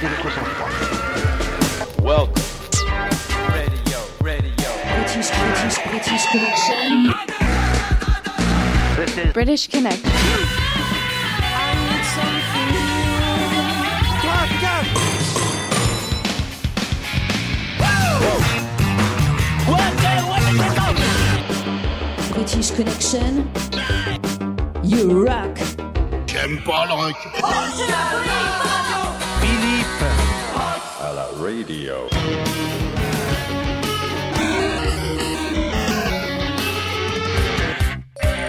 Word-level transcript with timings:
Gardez 0.00 0.16
votre 0.22 0.34
sang-froid. 0.34 0.68
Welcome. 2.02 2.42
Radio, 3.48 3.98
radio. 4.22 4.68
British, 4.94 5.30
British, 5.30 5.76
British 5.88 6.24
Connection. 6.30 7.14
This 8.96 9.16
is 9.16 9.32
British 9.32 9.68
Connect. 9.68 10.02
British 22.34 22.70
Connection. 22.72 23.50
You 24.82 25.26
rock. 25.26 25.58
J'aime 26.26 26.60
pas 26.64 26.84
le 26.86 26.92
rock. 26.92 27.16
À 31.08 31.12
la 31.12 31.26
radio. 31.40 31.94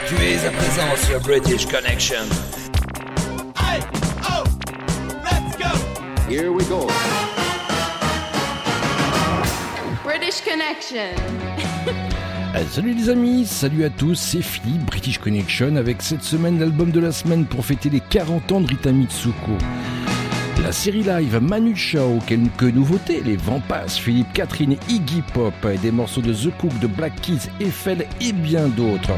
Tu 0.07 0.15
es 0.15 0.43
à 0.43 0.49
présent 0.49 1.05
sur 1.05 1.21
British 1.21 1.67
Connection. 1.67 2.23
Here 6.27 6.51
we 6.51 6.67
go. 6.67 6.87
British 10.03 10.41
Connection. 10.41 11.13
Ah, 12.55 12.65
Salut 12.71 12.95
les 12.95 13.09
amis, 13.09 13.45
salut 13.45 13.83
à 13.83 13.91
tous, 13.91 14.15
c'est 14.15 14.41
Philippe, 14.41 14.85
British 14.85 15.19
Connection, 15.19 15.75
avec 15.75 16.01
cette 16.01 16.23
semaine 16.23 16.59
l'album 16.59 16.89
de 16.89 16.99
la 16.99 17.11
semaine 17.11 17.45
pour 17.45 17.63
fêter 17.63 17.91
les 17.91 17.99
40 17.99 18.51
ans 18.51 18.61
de 18.61 18.67
Rita 18.67 18.91
Mitsuko. 18.91 19.51
La 20.63 20.71
série 20.71 21.03
live 21.03 21.39
Manu 21.39 21.75
Chao, 21.75 22.19
quelques 22.25 22.63
nouveautés, 22.63 23.21
les 23.23 23.35
Vampas, 23.35 23.89
Philippe 23.89 24.33
Catherine 24.33 24.75
Iggy 24.89 25.21
Pop, 25.33 25.53
des 25.81 25.91
morceaux 25.91 26.21
de 26.21 26.33
The 26.33 26.49
Cook, 26.57 26.77
de 26.79 26.87
Black 26.87 27.13
Keys, 27.21 27.49
Eiffel 27.61 28.07
et 28.19 28.33
bien 28.33 28.67
d'autres. 28.67 29.13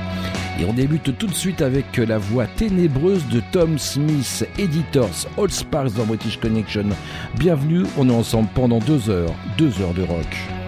Et 0.59 0.65
on 0.65 0.73
débute 0.73 1.17
tout 1.17 1.27
de 1.27 1.33
suite 1.33 1.61
avec 1.61 1.95
la 1.95 2.17
voix 2.17 2.45
ténébreuse 2.45 3.25
de 3.29 3.41
Tom 3.53 3.79
Smith, 3.79 4.45
Editors, 4.57 5.27
All 5.37 5.49
Sparks 5.49 5.93
dans 5.93 6.05
British 6.05 6.37
Connection. 6.37 6.89
Bienvenue, 7.37 7.83
on 7.97 8.09
est 8.09 8.13
ensemble 8.13 8.49
pendant 8.53 8.79
deux 8.79 9.09
heures, 9.09 9.33
deux 9.57 9.81
heures 9.81 9.93
de 9.93 10.03
rock. 10.03 10.58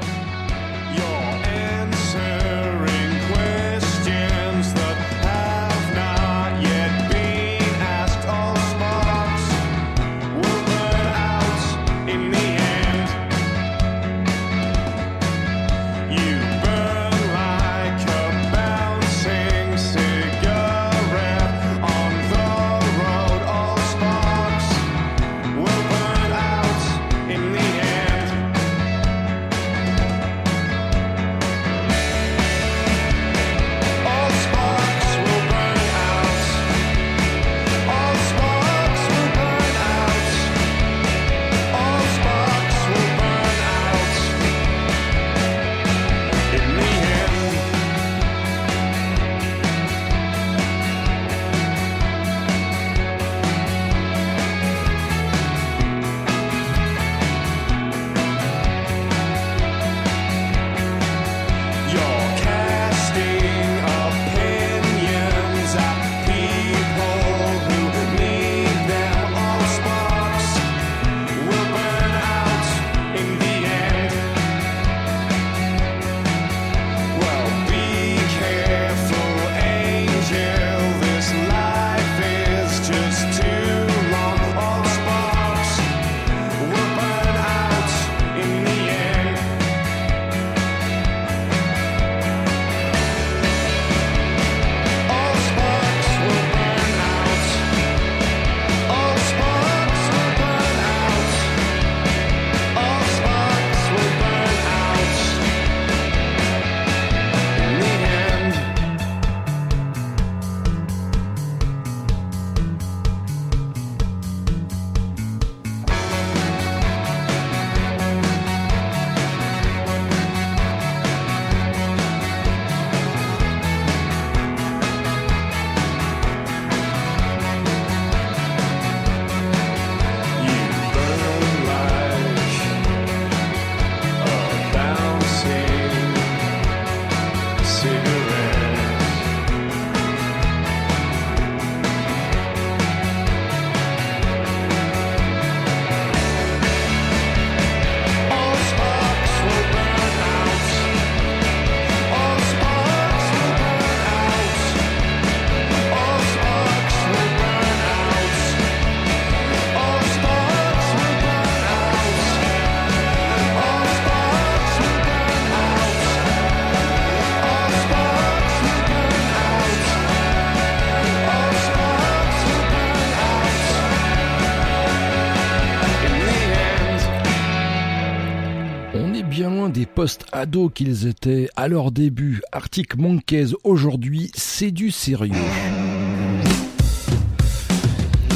Post-ados 180.42 180.72
qu'ils 180.74 181.08
étaient 181.08 181.48
à 181.56 181.68
leur 181.68 181.92
début. 181.92 182.42
Arctic 182.52 182.98
Monkeys 182.98 183.54
aujourd'hui, 183.64 184.32
c'est 184.36 184.72
du 184.72 184.92
sérieux. 184.92 185.36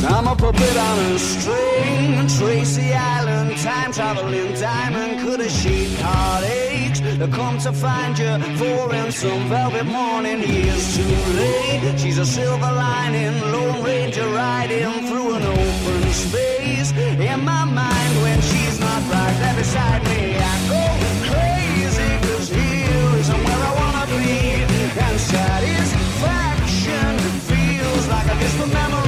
I'm 0.07 0.27
a 0.27 0.35
puppet 0.35 0.61
on 0.77 1.15
a 1.15 1.17
string, 1.17 2.27
Tracy 2.27 2.93
Island, 2.93 3.55
time 3.57 3.91
traveling 3.91 4.53
diamond. 4.53 5.19
Could 5.19 5.41
a 5.41 5.49
sheep 5.49 5.97
heartaches 5.99 7.01
come 7.33 7.57
to 7.57 7.73
find 7.73 8.17
you? 8.19 8.37
For 8.57 8.93
in 8.93 9.11
some 9.11 9.49
velvet 9.49 9.85
morning? 9.85 10.41
Years 10.41 10.97
too 10.97 11.03
late. 11.39 11.99
She's 11.99 12.19
a 12.19 12.25
silver 12.25 12.71
lining, 12.71 13.41
Lone 13.51 13.83
Ranger 13.83 14.27
riding 14.27 15.07
through 15.07 15.37
an 15.37 15.43
open 15.43 16.13
space. 16.13 16.91
In 17.17 17.43
my 17.43 17.65
mind, 17.65 18.21
when 18.21 18.39
she's 18.41 18.79
not 18.79 19.01
right 19.11 19.35
there 19.39 19.55
beside 19.55 20.03
me, 20.03 20.37
I 20.37 20.69
go 20.69 21.04
from 28.57 28.71
memory. 28.71 29.04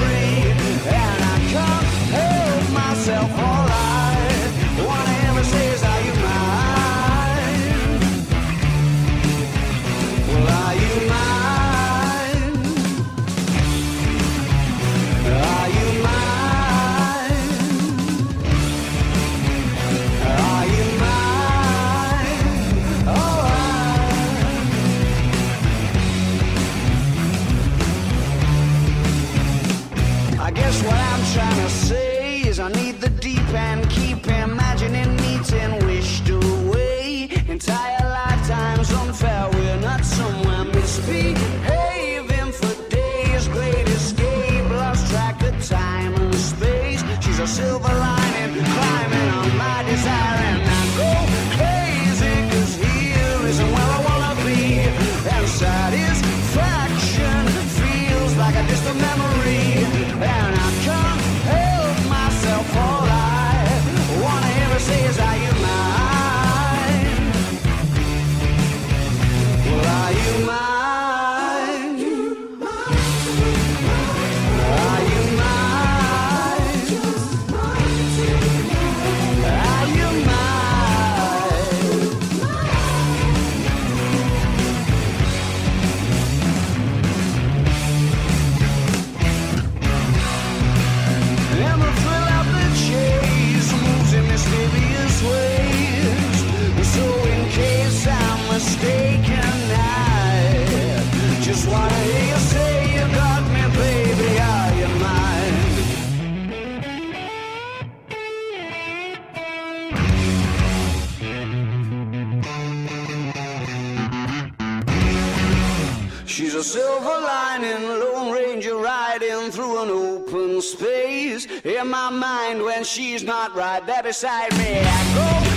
space 120.77 121.47
in 121.63 121.87
my 121.87 122.09
mind 122.09 122.61
when 122.61 122.83
she's 122.83 123.23
not 123.23 123.55
right 123.55 123.85
there 123.85 124.03
beside 124.03 124.51
me. 124.57 124.79
I 124.79 125.51
go. 125.51 125.56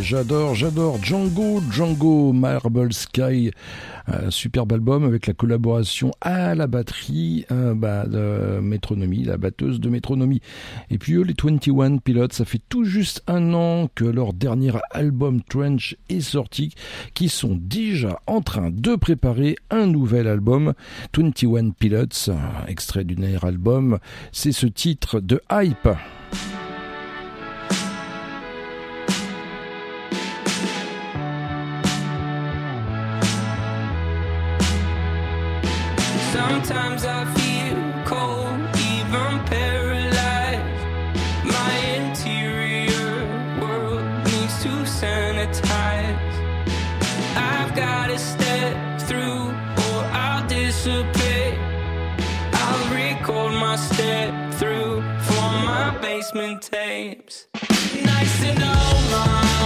J'adore, 0.00 0.54
j'adore. 0.54 1.02
Django, 1.02 1.60
Django, 1.70 2.32
Marble 2.32 2.92
Sky. 2.92 3.50
Un 4.06 4.30
superbe 4.30 4.72
album 4.72 5.04
avec 5.04 5.26
la 5.26 5.34
collaboration 5.34 6.10
à 6.20 6.54
la 6.54 6.66
batterie 6.66 7.46
euh, 7.52 7.74
bah, 7.74 8.06
de 8.06 8.60
Métronomie, 8.60 9.24
la 9.24 9.36
batteuse 9.36 9.80
de 9.80 9.88
Métronomie. 9.88 10.40
Et 10.90 10.98
puis 10.98 11.14
eux, 11.14 11.22
les 11.22 11.34
21 11.40 11.98
Pilots, 11.98 12.28
ça 12.32 12.44
fait 12.44 12.60
tout 12.68 12.84
juste 12.84 13.22
un 13.26 13.54
an 13.54 13.88
que 13.94 14.04
leur 14.04 14.32
dernier 14.32 14.72
album 14.90 15.40
Trench 15.42 15.96
est 16.08 16.20
sorti, 16.20 16.74
qui 17.14 17.28
sont 17.28 17.56
déjà 17.60 18.20
en 18.26 18.40
train 18.40 18.70
de 18.70 18.96
préparer 18.96 19.56
un 19.70 19.86
nouvel 19.86 20.26
album. 20.26 20.74
21 21.16 21.70
Pilots, 21.70 22.32
extrait 22.66 23.04
du 23.04 23.14
dernier 23.14 23.44
album, 23.44 23.98
c'est 24.32 24.52
ce 24.52 24.66
titre 24.66 25.20
de 25.20 25.40
Hype. 25.50 25.88
Sometimes 36.52 37.06
I 37.06 37.24
feel 37.36 37.76
cold, 38.04 38.60
even 38.92 39.42
paralyzed. 39.46 40.60
My 41.46 41.74
interior 41.96 43.24
world 43.58 44.04
needs 44.26 44.62
to 44.62 44.68
sanitize. 44.84 46.34
I've 47.34 47.74
gotta 47.74 48.18
step 48.18 49.00
through 49.00 49.48
or 49.86 50.00
I'll 50.12 50.46
dissipate. 50.46 51.58
I'll 52.52 52.94
record 52.94 53.54
my 53.54 53.76
step 53.76 54.52
through 54.52 55.00
for 55.22 55.48
my 55.70 55.96
basement 56.02 56.60
tapes. 56.60 57.46
Nice 58.04 58.40
to 58.42 58.52
know 58.58 58.84
my 59.10 59.61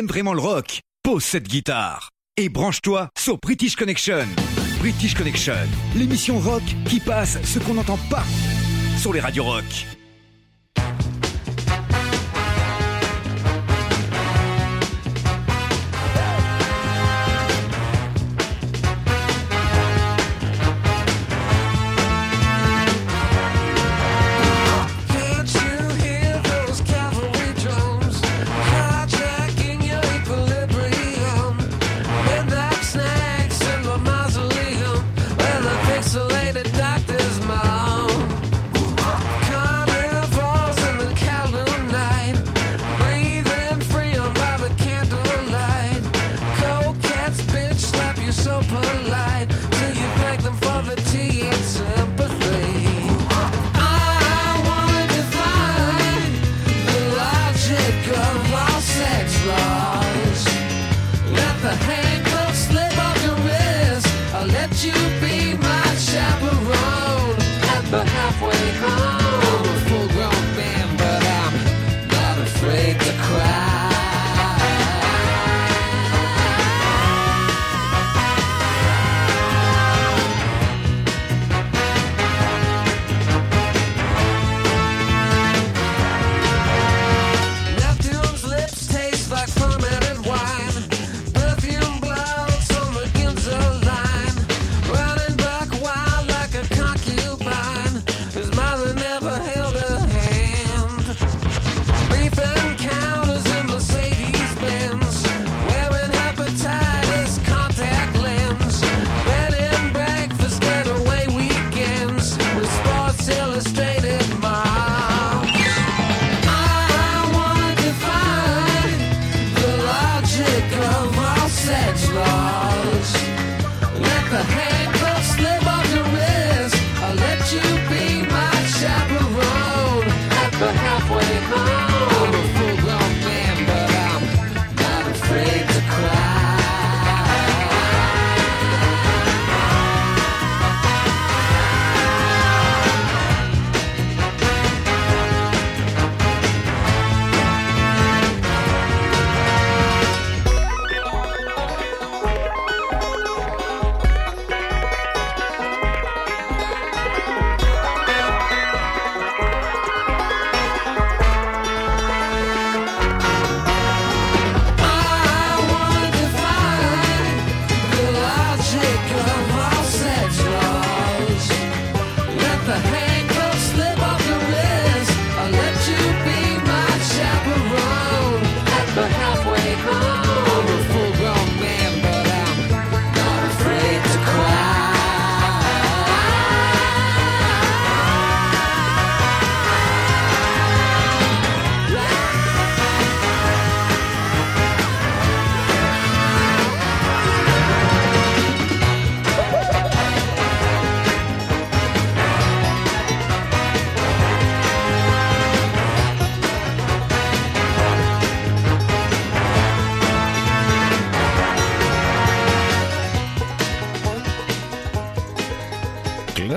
t'aimes 0.00 0.06
vraiment 0.06 0.32
le 0.32 0.40
rock, 0.40 0.80
pose 1.02 1.22
cette 1.22 1.46
guitare 1.46 2.08
et 2.38 2.48
branche-toi 2.48 3.10
sur 3.18 3.36
British 3.36 3.76
Connection. 3.76 4.26
British 4.78 5.14
Connection, 5.14 5.52
l'émission 5.94 6.38
rock 6.38 6.62
qui 6.88 7.00
passe 7.00 7.36
ce 7.44 7.58
qu'on 7.58 7.74
n'entend 7.74 7.98
pas 8.08 8.24
sur 8.96 9.12
les 9.12 9.20
radios 9.20 9.44
rock. 9.44 9.99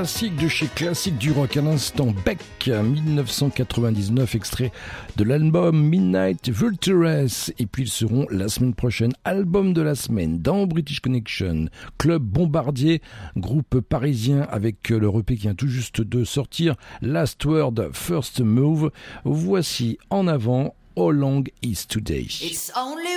Classique 0.03 0.35
de 0.35 0.49
chez 0.49 0.67
Classique 0.67 1.17
du 1.17 1.31
Rock. 1.31 1.55
À 1.55 1.61
l'instant, 1.61 2.13
Beck, 2.25 2.67
1999, 2.67 4.35
extrait 4.35 4.73
de 5.15 5.23
l'album 5.23 5.81
Midnight 5.81 6.49
Vultures. 6.49 7.29
Et 7.57 7.65
puis 7.65 7.83
ils 7.83 7.89
seront 7.89 8.27
la 8.29 8.49
semaine 8.49 8.73
prochaine, 8.73 9.13
album 9.23 9.73
de 9.73 9.81
la 9.81 9.95
semaine 9.95 10.39
dans 10.39 10.67
British 10.67 10.99
Connection. 10.99 11.69
Club 11.97 12.21
Bombardier, 12.21 13.01
groupe 13.37 13.79
parisien 13.79 14.41
avec 14.51 14.89
leur 14.89 15.17
EP 15.17 15.35
qui 15.35 15.43
vient 15.43 15.55
tout 15.55 15.69
juste 15.69 16.01
de 16.01 16.25
sortir. 16.25 16.75
Last 17.01 17.45
Word, 17.45 17.75
First 17.93 18.41
Move. 18.41 18.91
Voici 19.23 19.97
en 20.09 20.27
avant 20.27 20.75
How 20.97 21.11
Long 21.11 21.45
Is 21.61 21.85
Today. 21.87 22.27
It's 22.41 22.73
only 22.75 23.13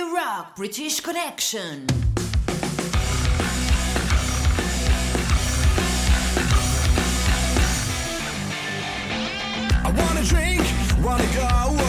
British 0.55 1.01
Connection. 1.01 2.26
Wanna 11.07 11.23
go, 11.33 11.86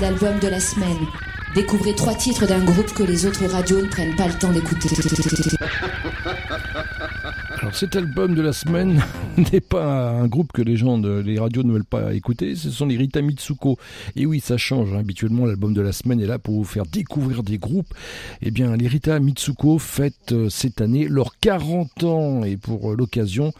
l'album 0.00 0.38
de 0.38 0.48
la 0.48 0.60
semaine. 0.60 1.06
Découvrez 1.54 1.94
trois 1.94 2.14
titres 2.14 2.46
d'un 2.46 2.64
groupe 2.64 2.92
que 2.92 3.02
les 3.02 3.26
autres 3.26 3.46
radios 3.46 3.82
ne 3.82 3.88
prennent 3.88 4.14
pas 4.16 4.28
le 4.28 4.34
temps 4.34 4.52
d'écouter. 4.52 4.88
Alors 7.60 7.74
cet 7.74 7.96
album 7.96 8.34
de 8.34 8.42
la 8.42 8.52
semaine 8.52 9.02
n'est 9.52 9.60
pas 9.60 10.10
un 10.10 10.26
groupe 10.26 10.52
que 10.52 10.62
les 10.62 10.76
gens 10.76 10.98
de 10.98 11.20
les 11.20 11.38
radios 11.38 11.62
ne 11.62 11.72
veulent 11.72 11.84
pas 11.84 12.14
écouter, 12.14 12.56
ce 12.56 12.70
sont 12.70 12.86
les 12.86 12.96
Rita 12.96 13.22
Mitsuko. 13.22 13.78
Et 14.16 14.26
oui, 14.26 14.40
ça 14.40 14.56
change. 14.56 14.92
hein. 14.92 14.98
Habituellement, 14.98 15.46
l'album 15.46 15.74
de 15.74 15.80
la 15.80 15.92
semaine 15.92 16.20
est 16.20 16.26
là 16.26 16.38
pour 16.38 16.54
vous 16.54 16.64
faire 16.64 16.84
découvrir 16.84 17.42
des 17.42 17.58
groupes. 17.58 17.92
Eh 18.42 18.50
bien, 18.50 18.76
les 18.76 18.88
Rita 18.88 19.18
Mitsuko 19.20 19.78
fêtent 19.78 20.32
euh, 20.32 20.48
cette 20.48 20.80
année 20.80 21.06
leurs 21.08 21.38
40 21.38 22.04
ans 22.04 22.42
et 22.44 22.56
pour 22.56 22.92
euh, 22.92 22.96
l'occasion, 22.96 23.52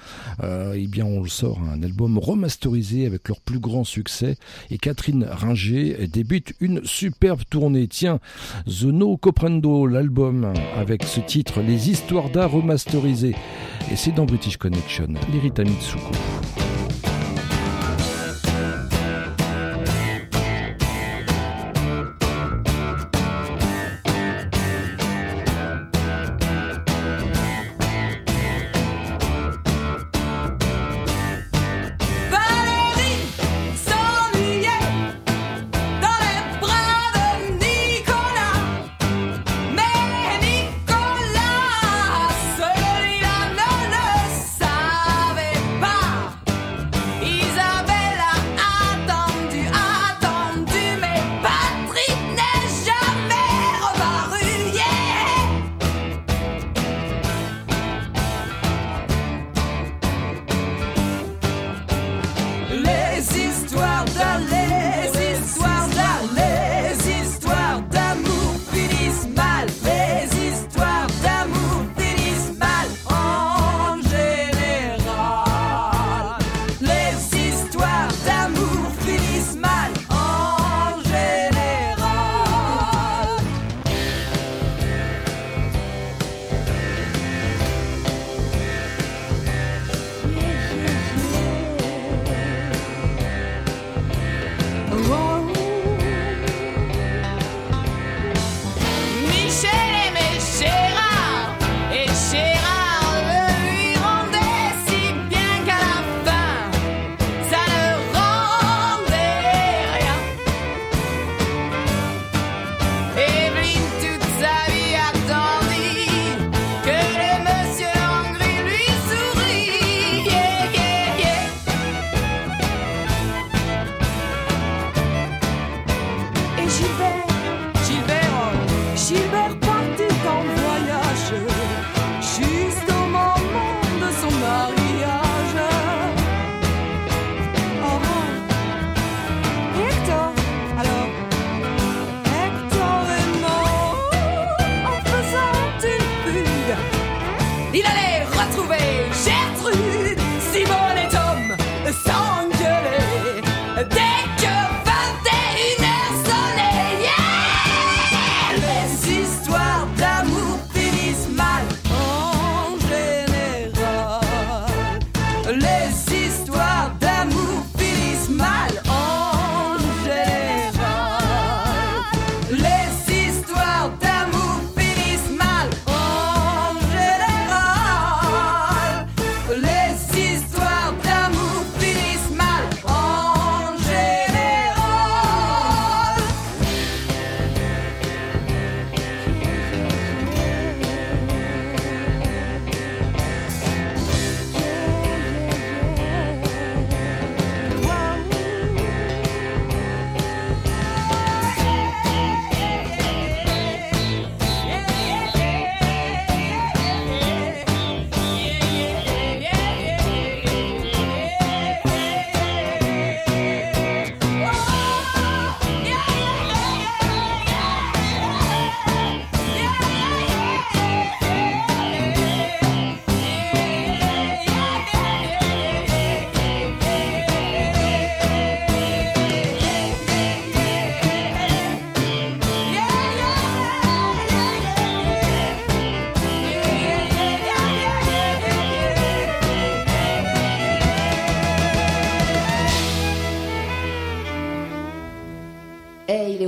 euh, 0.42 0.74
eh 0.76 0.86
bien, 0.86 1.04
on 1.04 1.24
sort 1.26 1.60
un 1.72 1.82
album 1.82 2.18
remasterisé 2.18 3.06
avec 3.06 3.28
leur 3.28 3.40
plus 3.40 3.60
grand 3.60 3.84
succès. 3.84 4.36
Et 4.70 4.78
Catherine 4.78 5.24
Ringer 5.30 6.06
débute 6.12 6.54
une 6.60 6.84
superbe 6.84 7.42
tournée. 7.48 7.86
Tiens, 7.88 8.18
The 8.66 8.84
No 8.84 9.16
Coprendo, 9.16 9.86
l'album 9.86 10.52
avec 10.76 11.04
ce 11.04 11.20
titre, 11.20 11.60
Les 11.60 11.90
histoires 11.90 12.30
d'art 12.30 12.50
remasterisées. 12.50 13.34
Et 13.92 13.96
c'est 13.96 14.12
dans 14.12 14.26
British 14.26 14.56
Connection, 14.56 15.08
les 15.32 15.38
Rita 15.40 15.64
Mitsuko. 15.68 16.67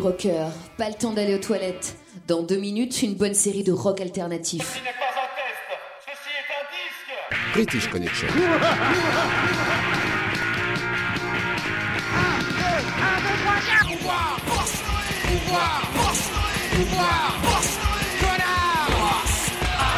Rockers, 0.01 0.51
pas 0.77 0.89
le 0.89 0.95
temps 0.95 1.13
d'aller 1.13 1.35
aux 1.35 1.39
toilettes. 1.39 1.97
Dans 2.27 2.43
deux 2.43 2.57
minutes, 2.57 3.03
une 3.03 3.15
bonne 3.15 3.35
série 3.35 3.63
de 3.63 3.73
rock 3.73 4.01
alternatif. 4.01 4.83
British 7.55 7.89
Connection. 7.89 8.29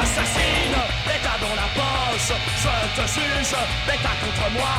Assassine, 0.03 0.77
bêta 1.07 1.35
dans 1.41 1.55
la 1.55 1.69
poche, 1.75 2.33
je 2.57 3.01
te 3.01 3.07
juge, 3.09 3.55
bêta 3.87 4.13
contre 4.21 4.51
moi. 4.53 4.75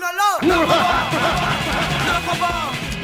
Là 0.00 0.10
là, 0.18 0.30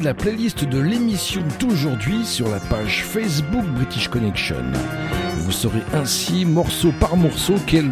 La 0.00 0.14
playlist 0.14 0.64
de 0.64 0.78
l'émission 0.78 1.42
d'aujourd'hui 1.60 2.24
sur 2.24 2.48
la 2.48 2.58
page 2.60 3.04
Facebook 3.04 3.64
British 3.74 4.08
Connection. 4.08 4.64
Vous 5.36 5.52
saurez 5.52 5.82
ainsi, 5.92 6.46
morceau 6.46 6.92
par 6.98 7.14
morceau, 7.14 7.56
quel 7.66 7.90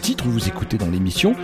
titre 0.00 0.24
vous 0.26 0.48
écoutez 0.48 0.78
dans 0.78 0.88
l'émission. 0.88 1.36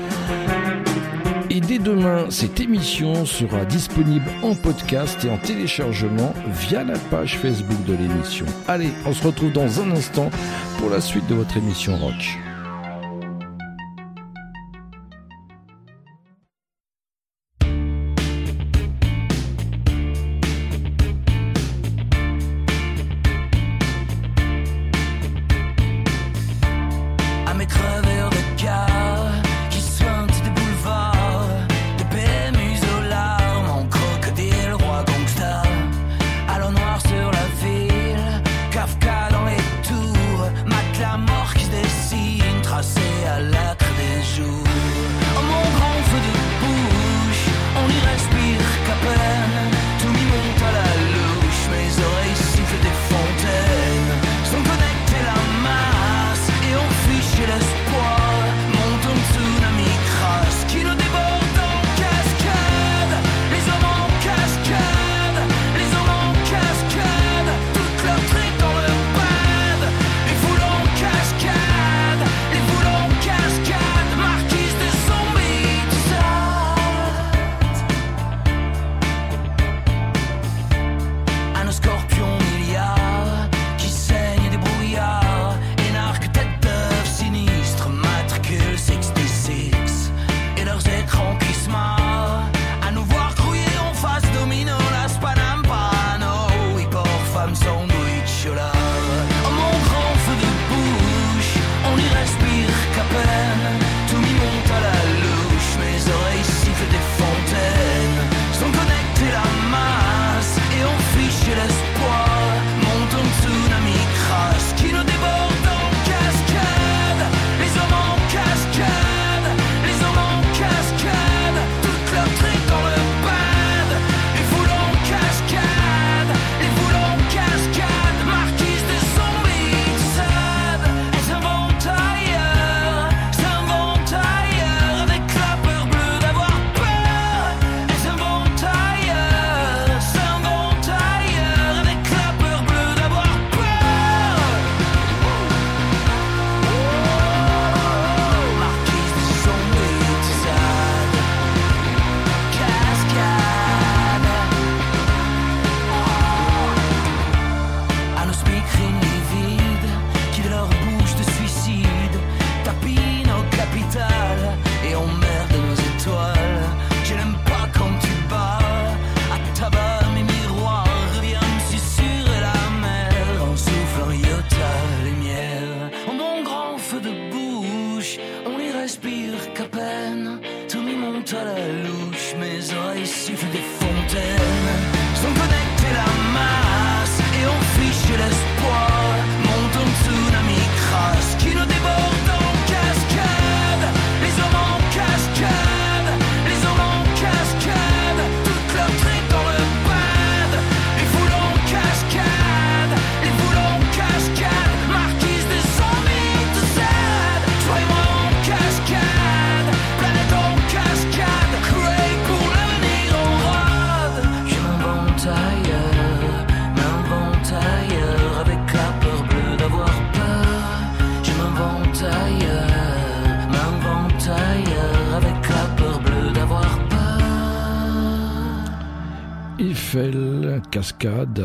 Et 1.50 1.60
dès 1.60 1.78
demain, 1.78 2.30
cette 2.30 2.60
émission 2.60 3.26
sera 3.26 3.66
disponible 3.66 4.24
en 4.42 4.54
podcast 4.54 5.22
et 5.26 5.30
en 5.30 5.36
téléchargement 5.36 6.32
via 6.46 6.82
la 6.82 6.98
page 6.98 7.36
Facebook 7.36 7.84
de 7.84 7.92
l'émission. 7.92 8.46
Allez, 8.68 8.88
on 9.04 9.12
se 9.12 9.22
retrouve 9.26 9.52
dans 9.52 9.80
un 9.82 9.90
instant 9.90 10.30
pour 10.78 10.88
la 10.88 11.02
suite 11.02 11.26
de 11.26 11.34
votre 11.34 11.58
émission 11.58 11.98
rock. 11.98 12.38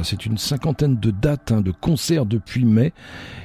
C'est 0.03 0.25
une 0.25 0.37
cinquantaine 0.37 0.97
de 0.99 1.11
dates 1.11 1.51
hein, 1.51 1.61
de 1.61 1.71
concerts 1.71 2.25
depuis 2.25 2.63
mai 2.63 2.93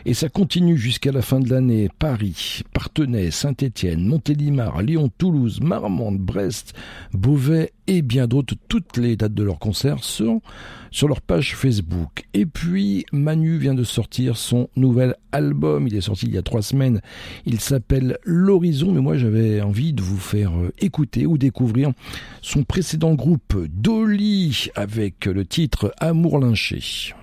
et 0.05 0.15
ça 0.15 0.29
continue 0.29 0.77
jusqu'à 0.77 1.11
la 1.11 1.23
fin 1.23 1.41
de 1.41 1.51
l'année. 1.51 1.89
Paris, 1.99 2.63
Partenay, 2.73 3.31
Saint-Étienne, 3.31 4.07
Montélimar, 4.07 4.83
Lyon, 4.83 5.11
Toulouse, 5.19 5.61
Marmande, 5.61 6.19
Brest, 6.19 6.75
Beauvais 7.13 7.73
et 7.87 8.03
bien 8.03 8.27
d'autres. 8.27 8.55
Toutes 8.69 8.97
les 8.99 9.17
dates 9.17 9.35
de 9.35 9.43
leurs 9.43 9.59
concerts 9.59 10.05
sont 10.05 10.43
sur 10.91 11.09
leur 11.09 11.21
page 11.21 11.55
Facebook. 11.55 12.25
Et 12.35 12.47
puis 12.47 13.05
Manu 13.13 13.59
vient 13.59 13.75
de 13.75 13.85
sortir 13.85 14.37
son 14.37 14.69
nouvel 14.77 15.15
album. 15.33 15.87
Il 15.87 15.97
est 15.97 16.01
sorti 16.01 16.27
il 16.27 16.35
y 16.35 16.39
a 16.39 16.43
trois 16.43 16.63
semaines. 16.63 17.01
Il 17.47 17.61
s'appelle 17.61 18.19
L'Horizon, 18.25 18.93
mais 18.93 19.01
moi 19.01 19.17
j'avais 19.17 19.61
envie 19.61 19.93
de 19.93 20.03
vous 20.03 20.19
faire 20.19 20.53
euh, 20.57 20.73
écouter 20.79 21.27
ou 21.27 21.39
découvrir 21.39 21.93
son 22.43 22.63
précédent 22.63 23.15
groupe 23.15 23.57
Dolly 23.69 24.71
avec 24.75 25.27
le 25.27 25.45
titre 25.45 25.93
Amour 26.01 26.39
lynché. 26.39 27.15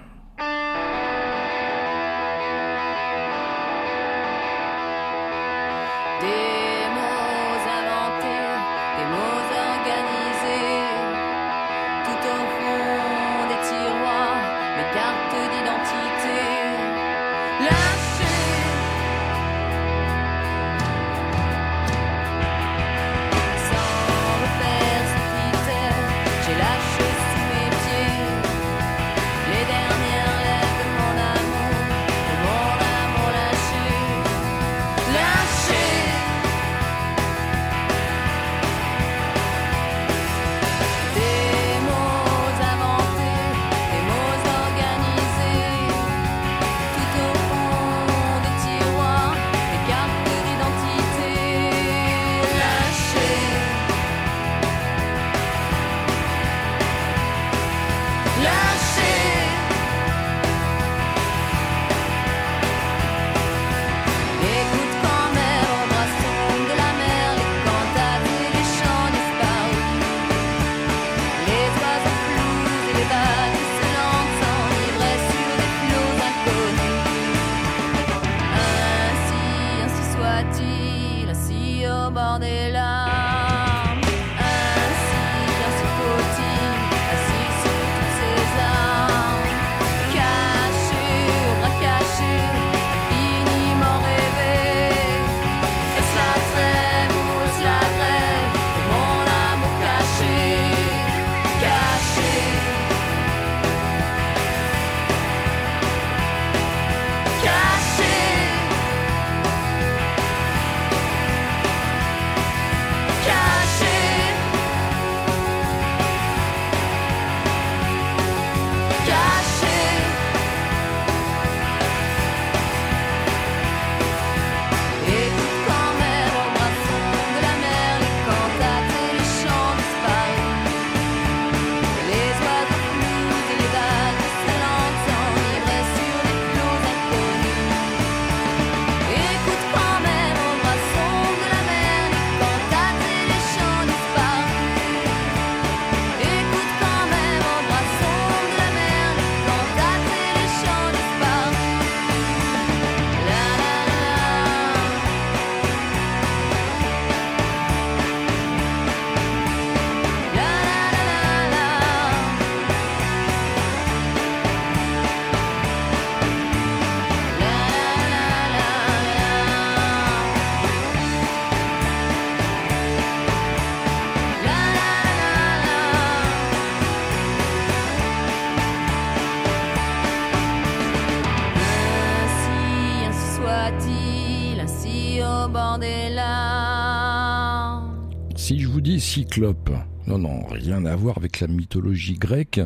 Cyclope, 189.08 189.72
non, 190.06 190.18
non, 190.18 190.46
rien 190.48 190.86
à 190.86 190.94
voir 190.94 191.18
avec 191.18 191.40
la 191.40 191.48
mythologie 191.48 192.16
grecque. 192.16 192.60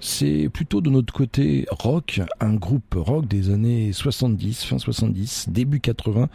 C'est 0.00 0.48
plutôt 0.48 0.80
de 0.80 0.88
notre 0.88 1.12
côté 1.12 1.66
rock, 1.68 2.22
un 2.40 2.54
groupe 2.54 2.94
rock 2.96 3.28
des 3.28 3.50
années 3.50 3.92
70, 3.92 4.64
fin 4.64 4.78
70, 4.78 5.50
début 5.50 5.80
80. 5.80 6.30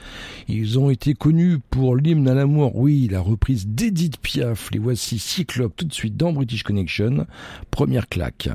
Ils 0.47 0.77
ont 0.77 0.91
été 0.91 1.15
connus 1.15 1.57
pour 1.71 1.95
l'hymne 1.95 2.27
à 2.27 2.35
l'amour, 2.35 2.75
oui, 2.75 3.07
la 3.09 3.19
reprise 3.19 3.65
d'Edith 3.67 4.19
Piaf. 4.19 4.69
Les 4.73 4.79
voici 4.79 5.17
Cyclope 5.17 5.75
tout 5.75 5.85
de 5.85 5.93
suite 5.93 6.15
dans 6.15 6.33
British 6.33 6.61
Connection. 6.61 7.25
Première 7.71 8.09
claque. 8.09 8.47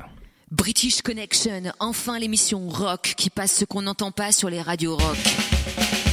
British 0.51 1.01
Connection, 1.01 1.63
enfin 1.81 2.17
l'émission 2.17 2.69
rock 2.69 3.13
qui 3.17 3.29
passe 3.29 3.53
ce 3.53 3.65
qu'on 3.65 3.81
n'entend 3.81 4.13
pas 4.13 4.31
sur 4.31 4.49
les 4.49 4.61
radios 4.61 4.95
rock. 4.95 6.06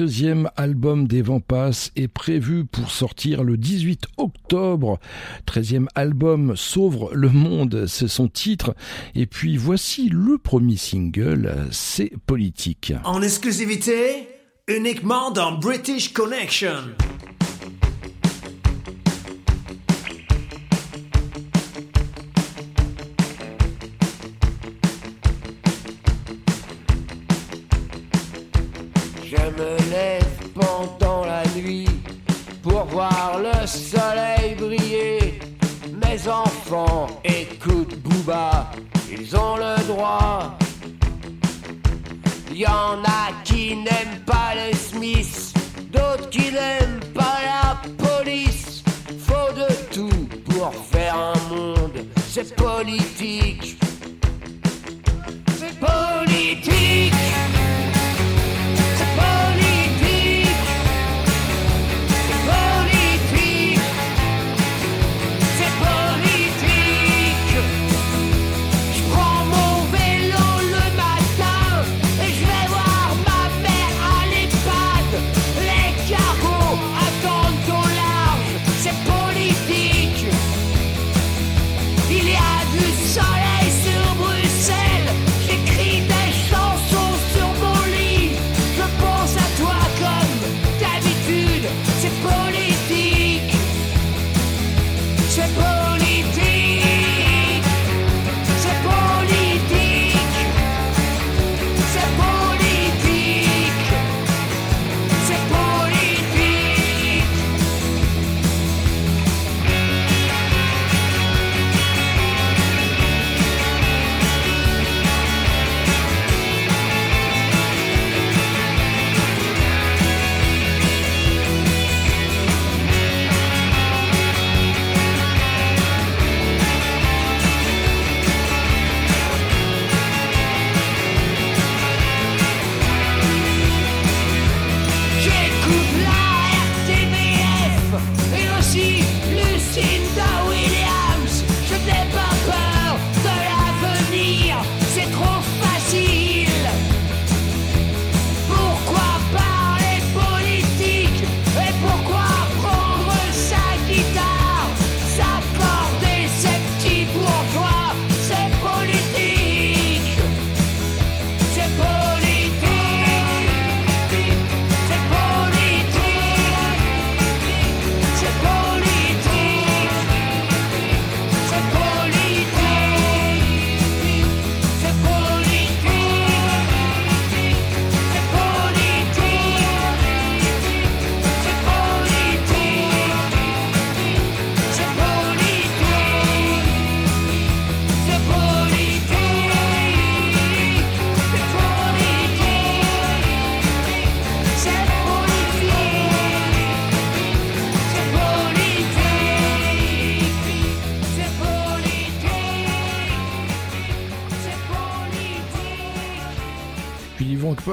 13e 0.00 0.48
album 0.56 1.06
des 1.06 1.20
Vents 1.20 1.42
est 1.94 2.08
prévu 2.08 2.64
pour 2.64 2.90
sortir 2.90 3.44
le 3.44 3.58
18 3.58 4.06
octobre. 4.16 4.98
13e 5.46 5.88
album 5.94 6.56
Sauve 6.56 7.10
le 7.12 7.28
monde, 7.28 7.84
c'est 7.86 8.08
son 8.08 8.26
titre. 8.26 8.74
Et 9.14 9.26
puis 9.26 9.58
voici 9.58 10.08
le 10.08 10.38
premier 10.38 10.78
single, 10.78 11.68
C'est 11.70 12.12
politique. 12.24 12.94
En 13.04 13.20
exclusivité, 13.20 14.26
uniquement 14.68 15.30
dans 15.32 15.52
British 15.58 16.14
Connection. 16.14 16.94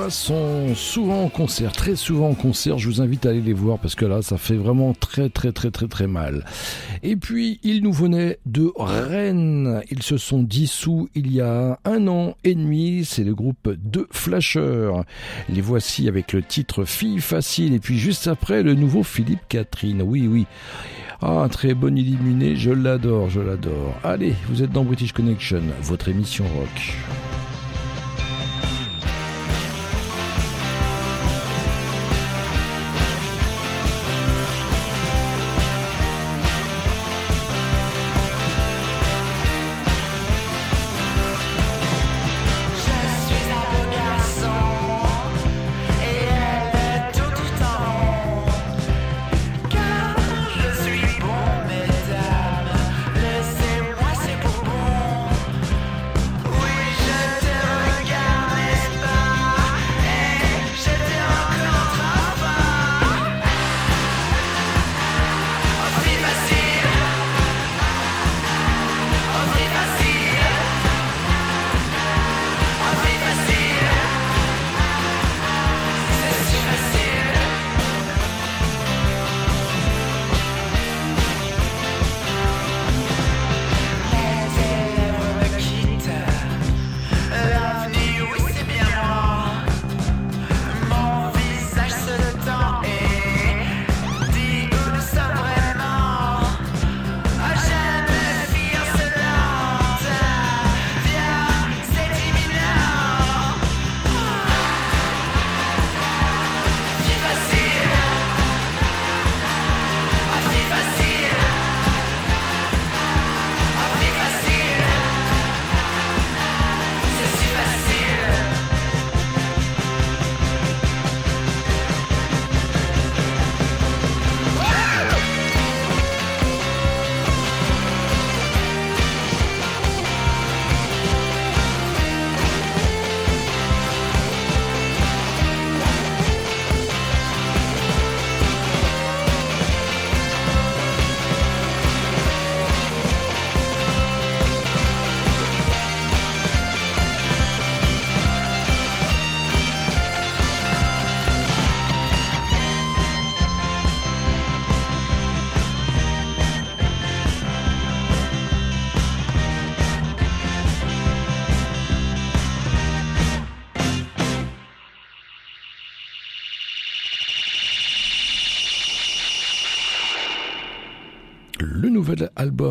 Sont 0.09 0.75
souvent 0.75 1.23
en 1.23 1.29
concert, 1.29 1.71
très 1.71 1.95
souvent 1.95 2.29
en 2.29 2.33
concert. 2.33 2.77
Je 2.77 2.87
vous 2.87 3.01
invite 3.01 3.25
à 3.25 3.29
aller 3.29 3.41
les 3.41 3.53
voir 3.53 3.79
parce 3.79 3.95
que 3.95 4.05
là, 4.05 4.21
ça 4.21 4.37
fait 4.37 4.55
vraiment 4.55 4.93
très 4.93 5.29
très 5.29 5.51
très 5.51 5.71
très 5.71 5.87
très 5.87 6.07
mal. 6.07 6.45
Et 7.03 7.15
puis, 7.15 7.59
ils 7.63 7.83
nous 7.83 7.93
venaient 7.93 8.39
de 8.45 8.71
Rennes. 8.75 9.81
Ils 9.91 10.03
se 10.03 10.17
sont 10.17 10.43
dissous 10.43 11.09
il 11.15 11.31
y 11.31 11.41
a 11.41 11.79
un 11.85 12.07
an 12.07 12.35
et 12.43 12.55
demi. 12.55 13.05
C'est 13.05 13.23
le 13.23 13.35
groupe 13.35 13.69
de 13.69 14.07
Flashers. 14.11 14.91
Les 15.49 15.61
voici 15.61 16.07
avec 16.07 16.33
le 16.33 16.43
titre 16.43 16.85
Fille 16.85 17.19
facile. 17.19 17.73
Et 17.73 17.79
puis 17.79 17.97
juste 17.97 18.27
après, 18.27 18.63
le 18.63 18.73
nouveau 18.73 19.03
Philippe 19.03 19.47
Catherine. 19.49 20.01
Oui, 20.01 20.27
oui. 20.27 20.45
Ah, 21.21 21.47
très 21.49 21.73
bon 21.73 21.97
illuminé, 21.97 22.55
je 22.55 22.69
l'adore, 22.69 23.29
je 23.29 23.39
l'adore. 23.39 23.95
Allez, 24.03 24.35
vous 24.49 24.61
êtes 24.61 24.71
dans 24.71 24.83
British 24.83 25.13
Connection, 25.13 25.63
votre 25.81 26.09
émission 26.09 26.45
rock. 26.55 26.93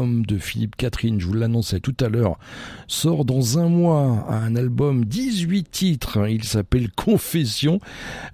De 0.05 0.37
Philippe 0.37 0.77
Catherine, 0.77 1.19
je 1.19 1.27
vous 1.27 1.33
l'annonçais 1.33 1.81
tout 1.81 1.97
à 2.01 2.09
l'heure, 2.09 2.39
sort 2.87 3.25
dans 3.25 3.59
un 3.59 3.69
mois. 3.69 4.27
Un 4.29 4.55
album 4.57 5.05
18 5.05 5.71
titres. 5.71 6.29
Il 6.29 6.45
s'appelle 6.45 6.91
Confession. 6.97 7.81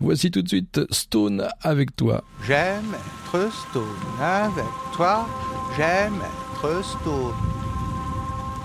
Voici 0.00 0.30
tout 0.30 0.42
de 0.42 0.48
suite 0.48 0.80
Stone 0.90 1.46
avec 1.60 1.94
toi. 1.94 2.24
J'aime 2.46 2.94
être 2.94 3.52
stone 3.52 3.82
avec 4.20 4.64
toi, 4.94 5.26
j'aime 5.76 6.14
être 6.14 6.84
stone. 6.84 7.32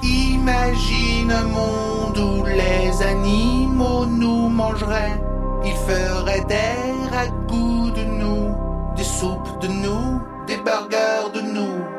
Imagine 0.04 1.32
un 1.32 1.44
monde 1.44 2.18
où 2.18 2.46
les 2.46 3.02
animaux 3.02 4.06
nous 4.06 4.50
mangeraient. 4.50 5.22
Ils 5.66 5.74
feraient 5.74 6.46
des 6.46 7.16
ragoûts 7.16 7.92
de 7.92 8.04
nous, 8.04 8.56
des 8.96 9.04
soupes 9.04 9.62
de 9.62 9.68
nous, 9.68 10.22
des 10.48 10.58
burgers 10.58 11.32
de 11.34 11.42
nous. 11.42 11.97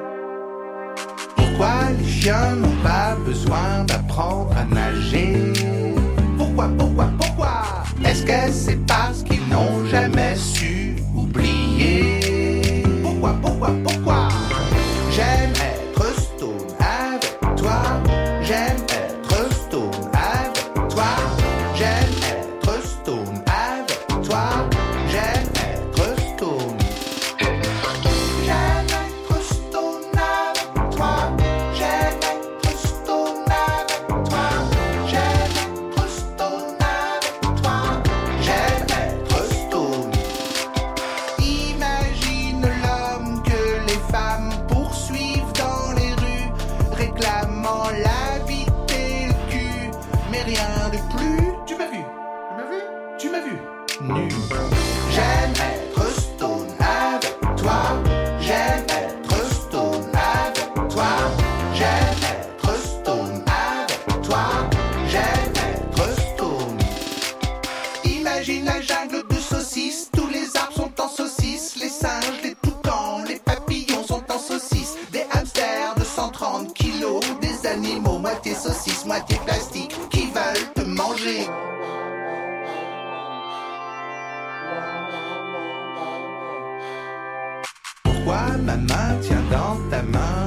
Pourquoi 1.59 1.91
les 1.99 2.09
chiens 2.09 2.55
n'ont 2.55 2.83
pas 2.85 3.17
besoin 3.27 3.83
d'apprendre 3.89 4.55
à 4.57 4.65
nager? 4.73 5.53
Pourquoi, 6.37 6.69
pourquoi, 6.79 7.11
pourquoi? 7.19 7.65
Est-ce 8.05 8.23
que 8.23 8.53
c'est 8.53 8.79
parce 8.87 9.25
qu'ils 9.25 9.45
n'ont 9.49 9.85
jamais 9.87 10.37
su 10.37 10.95
oublier? 11.17 12.85
Pourquoi, 13.03 13.35
pourquoi, 13.43 13.71
pourquoi? 13.83 14.29
J'aime 15.11 15.58
ta 89.99 90.05
main 90.13 90.38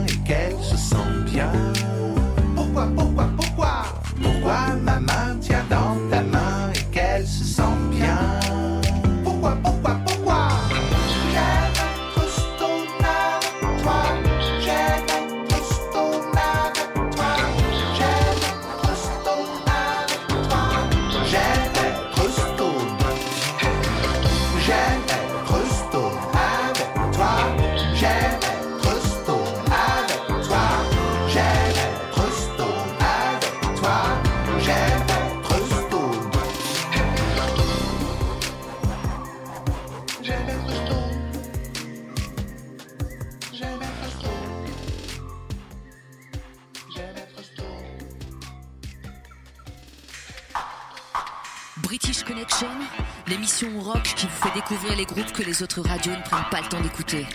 les 55.61 55.65
autres 55.65 55.81
radios 55.81 56.13
ne 56.13 56.21
prennent 56.23 56.49
pas 56.49 56.61
le 56.61 56.67
temps 56.69 56.81
d'écouter. 56.81 57.25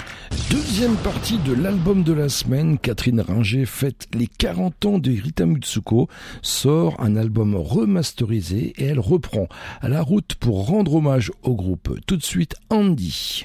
Deuxième 0.51 0.97
partie 0.97 1.39
de 1.39 1.53
l'album 1.53 2.03
de 2.03 2.12
la 2.12 2.29
semaine, 2.29 2.77
Catherine 2.77 3.20
Ringer 3.20 3.66
fête 3.66 4.09
les 4.12 4.27
40 4.27 4.85
ans 4.87 4.99
de 4.99 5.11
Rita 5.11 5.47
Mutsuko, 5.47 6.09
sort 6.43 6.97
un 6.99 7.14
album 7.14 7.55
remasterisé 7.55 8.72
et 8.79 8.87
elle 8.87 8.99
reprend 8.99 9.47
à 9.81 9.89
la 9.89 10.03
route 10.03 10.35
pour 10.35 10.66
rendre 10.66 10.95
hommage 10.97 11.31
au 11.45 11.55
groupe. 11.55 12.01
Tout 12.07 12.16
de 12.16 12.24
suite, 12.24 12.57
Andy. 12.68 13.45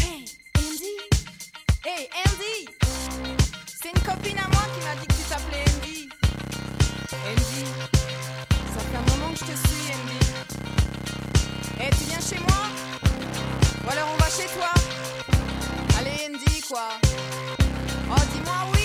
Hey, 0.00 0.24
Andy 0.56 0.96
Hey, 1.84 2.08
Andy 2.24 2.68
C'est 3.66 3.90
une 3.90 4.00
copine 4.00 4.38
à 4.38 4.48
moi 4.48 4.64
qui 4.74 4.86
m'a 4.86 4.94
dit 5.00 5.06
que 5.06 5.12
tu 5.12 5.28
t'appelais 5.28 5.67
Andy. 7.28 7.64
Ça 8.74 8.80
fait 8.80 8.96
un 8.96 9.16
moment 9.16 9.32
que 9.32 9.38
je 9.40 9.44
te 9.44 9.56
suis, 9.68 9.92
Andy. 9.92 10.18
Eh, 11.80 11.90
tu 11.90 12.04
viens 12.04 12.20
chez 12.20 12.38
moi? 12.40 12.62
Ou 13.84 13.90
alors 13.90 14.08
on 14.14 14.16
va 14.16 14.30
chez 14.30 14.48
toi? 14.56 14.72
Allez, 15.98 16.28
Andy, 16.34 16.60
quoi 16.62 16.88
Oh, 18.10 18.22
dis-moi 18.32 18.54
oui 18.72 18.77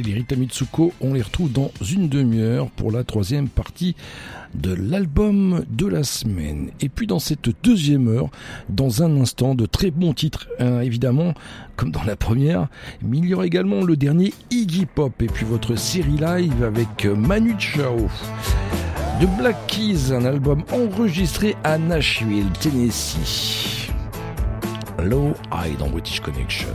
Les 0.00 0.14
Rita 0.14 0.36
Mitsuko, 0.36 0.92
on 1.02 1.12
les 1.12 1.20
retrouve 1.20 1.52
dans 1.52 1.70
une 1.86 2.08
demi-heure 2.08 2.70
pour 2.70 2.90
la 2.90 3.04
troisième 3.04 3.48
partie 3.48 3.94
de 4.54 4.72
l'album 4.72 5.64
de 5.68 5.86
la 5.86 6.02
semaine. 6.02 6.70
Et 6.80 6.88
puis 6.88 7.06
dans 7.06 7.18
cette 7.18 7.50
deuxième 7.62 8.08
heure, 8.08 8.30
dans 8.70 9.02
un 9.02 9.20
instant, 9.20 9.54
de 9.54 9.66
très 9.66 9.90
bons 9.90 10.14
titres, 10.14 10.48
hein, 10.58 10.80
évidemment, 10.80 11.34
comme 11.76 11.90
dans 11.90 12.04
la 12.04 12.16
première, 12.16 12.68
mais 13.02 13.18
il 13.18 13.26
y 13.26 13.34
aura 13.34 13.44
également 13.44 13.82
le 13.82 13.96
dernier 13.96 14.32
Iggy 14.50 14.86
Pop 14.86 15.20
et 15.20 15.26
puis 15.26 15.44
votre 15.44 15.76
série 15.76 16.16
live 16.18 16.64
avec 16.64 17.04
Manu 17.04 17.54
Chao. 17.58 18.08
De 19.20 19.26
Black 19.38 19.56
Keys, 19.66 20.12
un 20.12 20.24
album 20.24 20.64
enregistré 20.72 21.54
à 21.64 21.76
Nashville, 21.76 22.50
Tennessee. 22.60 23.88
Low 24.98 25.34
High 25.52 25.76
dans 25.78 25.90
British 25.90 26.20
Connection. 26.20 26.68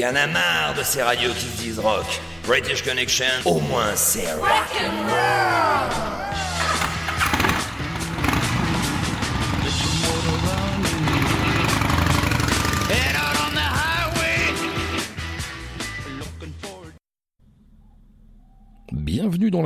Y 0.00 0.06
en 0.06 0.16
a 0.16 0.26
marre 0.26 0.72
de 0.78 0.82
ces 0.82 1.02
radios 1.02 1.34
qui 1.34 1.44
se 1.44 1.62
disent 1.62 1.78
rock. 1.78 2.06
British 2.46 2.82
Connection, 2.82 3.26
au 3.44 3.60
moins 3.60 3.94
c'est 3.96 4.32
rock. 4.32 4.48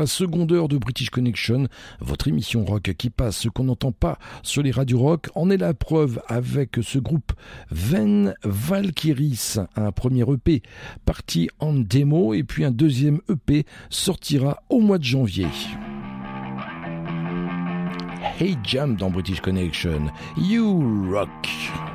La 0.04 0.08
seconde 0.08 0.52
heure 0.52 0.68
de 0.68 0.76
British 0.76 1.08
Connection, 1.08 1.66
votre 1.98 2.28
émission 2.28 2.62
rock 2.66 2.92
qui 2.98 3.08
passe 3.08 3.38
ce 3.38 3.48
qu'on 3.48 3.64
n'entend 3.64 3.90
pas 3.90 4.18
sur 4.42 4.62
les 4.62 4.70
radios 4.70 4.98
rock. 4.98 5.30
En 5.34 5.48
est 5.48 5.56
la 5.56 5.72
preuve 5.72 6.20
avec 6.28 6.76
ce 6.82 6.98
groupe 6.98 7.32
Ven 7.70 8.34
Valkyris, 8.42 9.56
un 9.76 9.92
premier 9.92 10.30
EP 10.30 10.60
parti 11.06 11.48
en 11.58 11.72
démo 11.72 12.34
et 12.34 12.42
puis 12.44 12.66
un 12.66 12.70
deuxième 12.70 13.22
EP 13.30 13.64
sortira 13.88 14.62
au 14.68 14.80
mois 14.80 14.98
de 14.98 15.04
janvier. 15.04 15.48
Hey 18.38 18.58
Jam 18.62 18.96
dans 18.96 19.08
British 19.08 19.40
Connection, 19.40 20.10
You 20.36 21.10
Rock. 21.14 21.93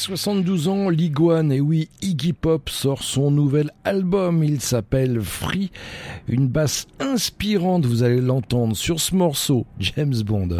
72 0.00 0.68
ans, 0.68 0.88
l'iguane, 0.88 1.52
et 1.52 1.60
oui, 1.60 1.90
Iggy 2.00 2.32
Pop 2.32 2.70
sort 2.70 3.02
son 3.02 3.30
nouvel 3.30 3.70
album. 3.84 4.42
Il 4.42 4.62
s'appelle 4.62 5.20
Free, 5.20 5.70
une 6.26 6.48
basse 6.48 6.86
inspirante, 7.00 7.84
vous 7.84 8.02
allez 8.02 8.22
l'entendre 8.22 8.74
sur 8.74 8.98
ce 8.98 9.14
morceau, 9.14 9.66
James 9.78 10.22
Bond. 10.24 10.56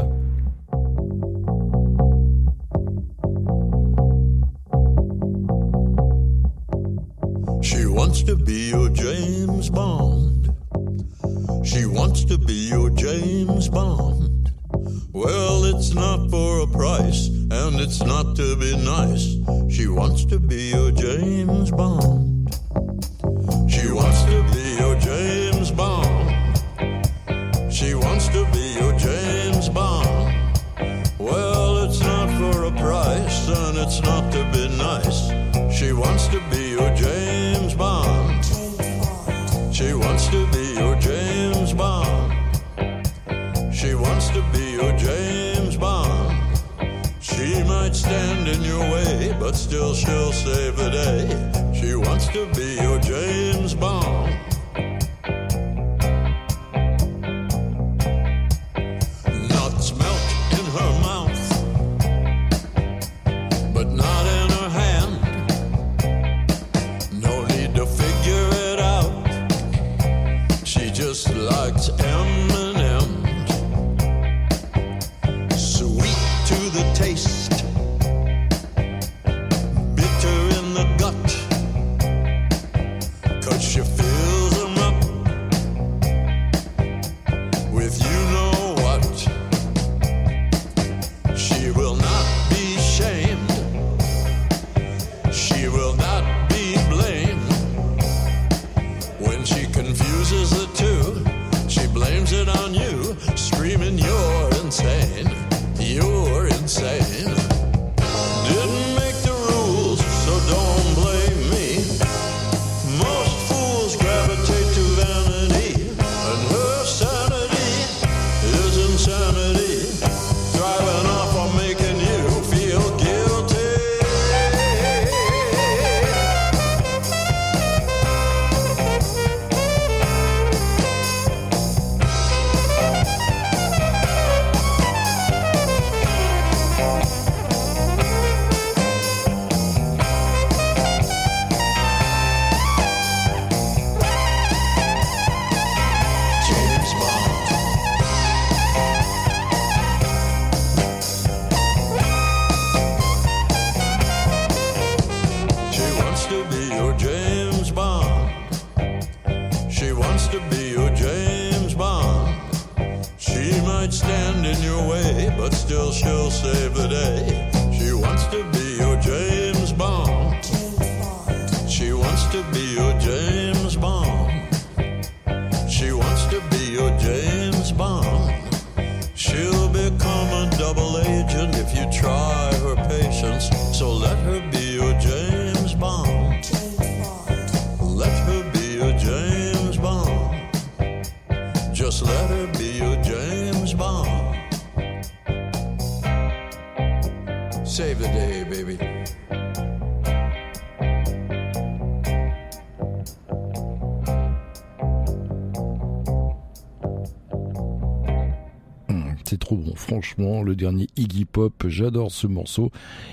dernier 210.61 210.89
Iggy 210.97 211.25
Pop. 211.25 211.65
J'adore 211.69 212.13
ce 212.13 212.27
morceau. 212.27 212.71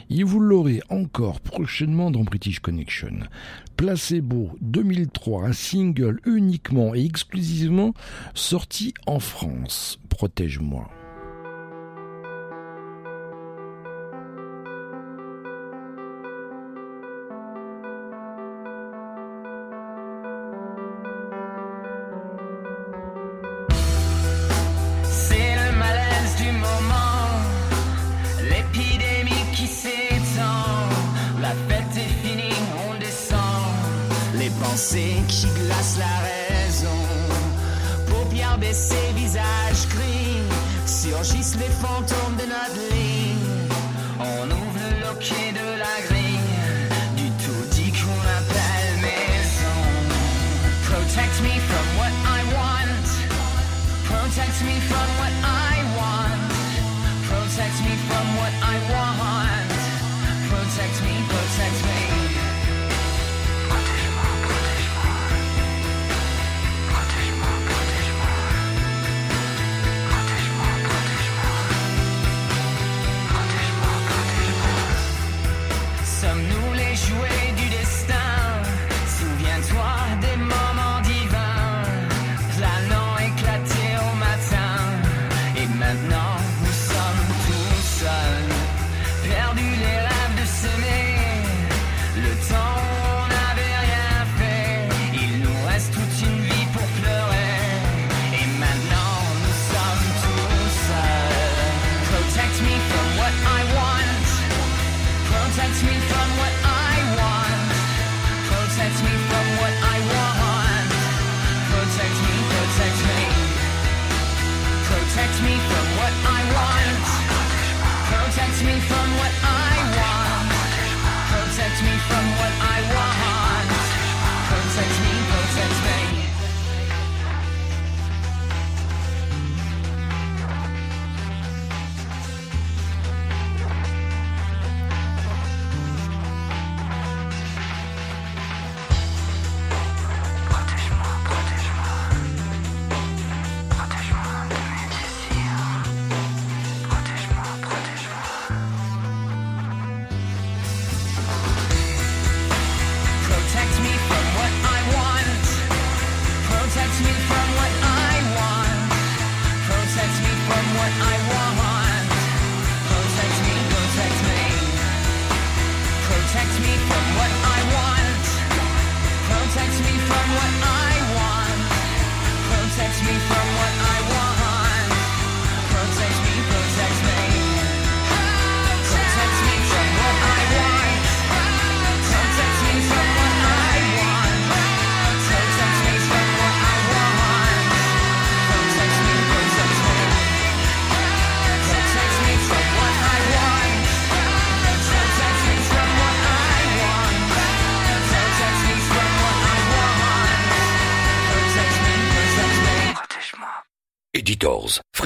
Et 0.09 0.23
vous 0.23 0.39
l'aurez 0.39 0.81
encore 0.89 1.39
prochainement 1.39 2.11
dans 2.11 2.23
British 2.23 2.59
Connection. 2.59 3.19
Placebo 3.77 4.51
2003, 4.61 5.45
un 5.45 5.53
single 5.53 6.19
uniquement 6.25 6.93
et 6.93 7.05
exclusivement 7.05 7.93
sorti 8.33 8.93
en 9.05 9.19
France. 9.19 9.97
Protège-moi. 10.09 10.89
glacées 34.87 35.23
qui 35.27 35.47
glace 35.47 35.97
la 35.97 36.65
raison. 36.65 36.87
Paupières 38.07 38.57
baissées, 38.57 38.95
visage 39.15 39.87
gris, 39.89 40.41
surgissent 40.85 41.57
les 41.57 41.69
fantômes. 41.69 42.26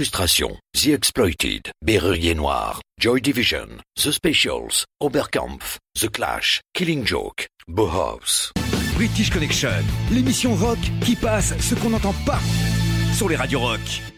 Frustration, 0.01 0.57
The 0.73 0.93
Exploited, 0.93 1.71
Berrurier 1.85 2.33
Noir, 2.33 2.81
Joy 2.99 3.19
Division, 3.19 3.83
The 3.97 4.11
Specials, 4.11 4.83
Oberkampf, 4.99 5.77
The 5.93 6.09
Clash, 6.09 6.59
Killing 6.73 7.05
Joke, 7.05 7.45
Bohouse. 7.67 8.51
British 8.95 9.29
Connection, 9.29 9.83
l'émission 10.11 10.55
rock 10.55 10.79
qui 11.05 11.15
passe 11.15 11.53
ce 11.59 11.75
qu'on 11.75 11.91
n'entend 11.91 12.15
pas 12.25 12.39
sur 13.13 13.29
les 13.29 13.35
radios 13.35 13.59
rock. 13.59 14.10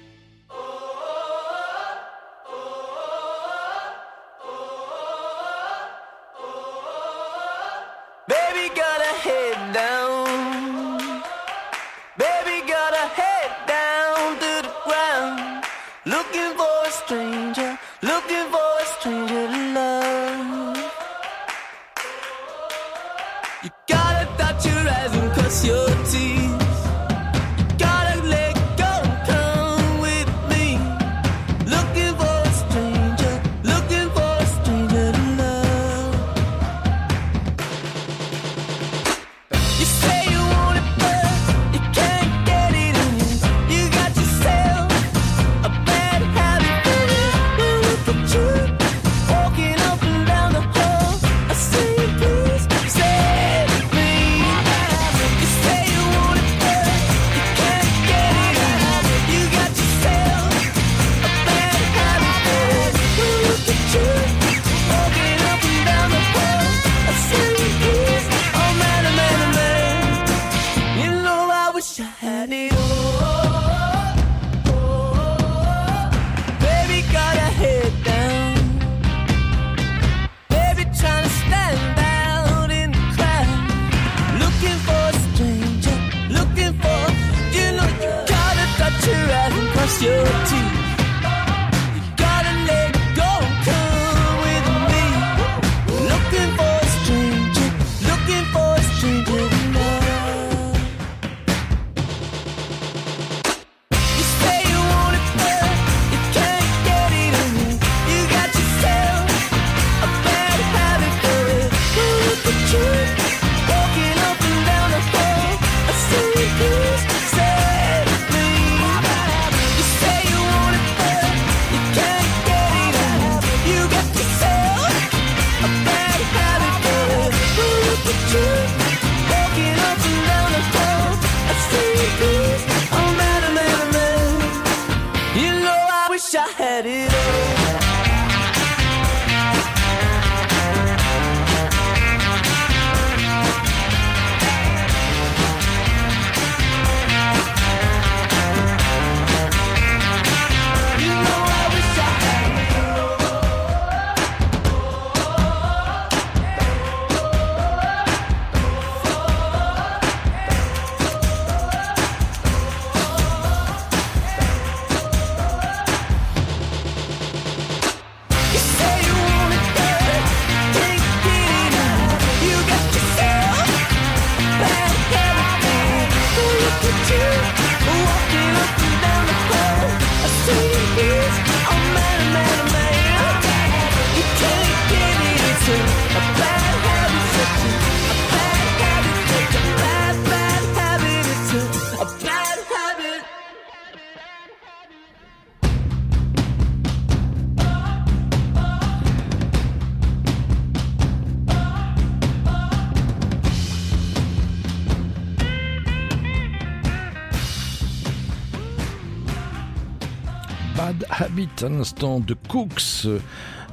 à 211.61 211.65
instant 211.67 212.19
de 212.19 212.33
Cooks, 212.33 213.05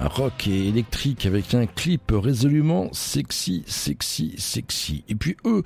un 0.00 0.08
rock 0.08 0.46
et 0.48 0.68
électrique 0.68 1.26
avec 1.26 1.54
un 1.54 1.66
clip 1.66 2.12
résolument 2.12 2.88
sexy, 2.92 3.62
sexy, 3.66 4.34
sexy. 4.38 5.04
Et 5.08 5.14
puis 5.14 5.36
eux, 5.44 5.62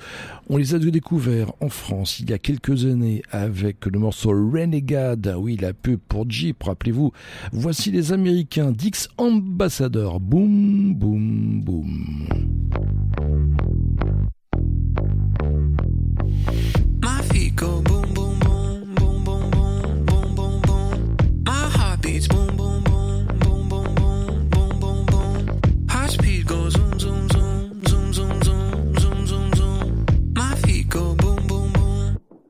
on 0.49 0.57
les 0.57 0.74
a 0.74 0.78
découverts 0.78 1.53
en 1.61 1.69
France 1.69 2.20
il 2.20 2.31
y 2.31 2.32
a 2.32 2.39
quelques 2.39 2.85
années 2.85 3.23
avec 3.31 3.86
le 3.86 3.99
morceau 3.99 4.31
Renegade, 4.31 5.31
ah 5.32 5.39
oui 5.39 5.57
la 5.57 5.73
pub 5.73 6.01
pour 6.09 6.31
Jeep, 6.31 6.62
rappelez-vous. 6.62 7.12
Voici 7.53 7.91
les 7.91 8.12
Américains 8.12 8.70
Dix 8.70 9.09
Ambassador, 9.19 10.20
Boom, 10.20 10.95
boom, 10.95 11.62
boom. 11.62 12.28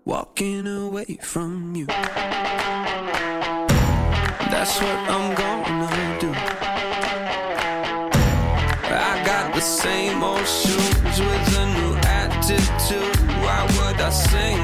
walking 0.04 0.66
away 0.66 1.18
from 1.22 1.74
you. 1.74 1.86
That's 4.50 4.80
what 4.80 4.98
I'm 5.14 5.34
gonna 5.34 6.18
do. 6.20 6.32
I 8.86 9.22
got 9.24 9.54
the 9.54 9.60
same 9.60 10.22
old 10.22 10.46
shoes 10.46 11.20
with 11.28 11.58
a 11.58 11.66
new 11.78 11.94
attitude. 12.22 13.16
Why 13.42 13.62
would 13.76 14.00
I 14.00 14.10
sing? 14.10 14.63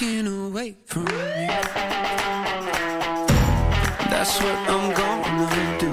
walking 0.00 0.26
away 0.26 0.76
from 0.86 1.02
you. 1.02 1.46
That's 4.08 4.40
what 4.40 4.56
I'm 4.68 4.92
gonna 4.94 5.78
do. 5.78 5.92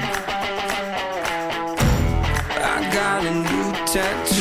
I 2.63 2.89
got 2.93 3.25
a 3.25 3.31
new 3.31 3.73
tattoo. 3.85 4.36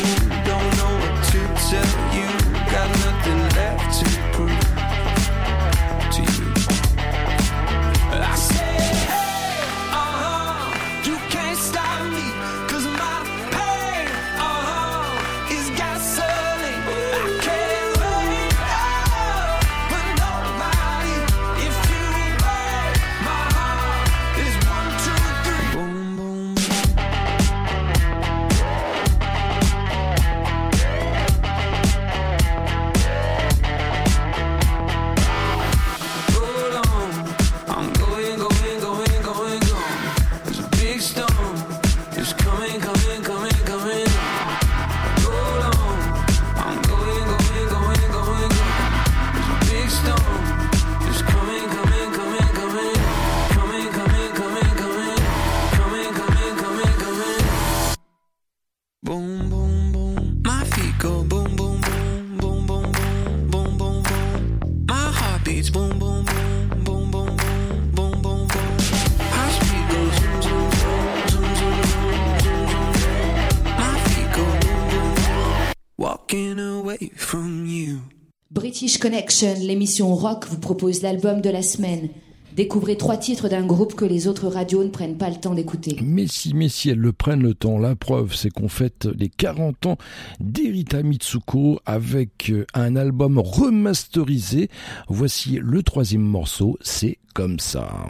L'émission 79.43 80.15
rock, 80.15 80.47
vous 80.49 80.59
propose 80.59 81.03
l'album 81.03 81.41
de 81.41 81.51
la 81.51 81.63
semaine. 81.63 82.09
Découvrez 82.55 82.97
trois 82.97 83.19
titres 83.19 83.51
d'un 83.51 83.67
groupe 83.67 83.95
que 83.95 84.07
les 84.07 84.29
autres 84.29 84.49
radios 84.49 84.83
ne 84.83 84.89
prennent 84.89 85.19
pas 85.19 85.29
le 85.29 85.37
temps 85.37 85.55
d'écouter. 85.55 85.99
Mais 86.03 86.27
si, 86.27 86.55
mais 86.55 86.71
si 86.71 86.89
elles 86.89 86.99
le 86.99 87.13
prennent 87.13 87.43
le 87.43 87.53
temps, 87.53 87.79
la 87.79 87.95
preuve, 87.97 88.35
c'est 88.35 88.49
qu'on 88.49 88.69
fête 88.69 89.07
les 89.19 89.29
40 89.29 89.87
ans 89.87 89.99
d'Erita 90.41 91.03
Mitsuko 91.03 91.81
avec 91.85 92.51
euh, 92.51 92.65
un 92.73 92.97
album 92.97 93.39
remasterisé. 93.39 94.71
Voici 95.09 95.59
le 95.61 95.83
troisième 95.83 96.23
morceau, 96.23 96.79
c'est 96.81 97.19
comme 97.35 97.59
ça. 97.61 98.07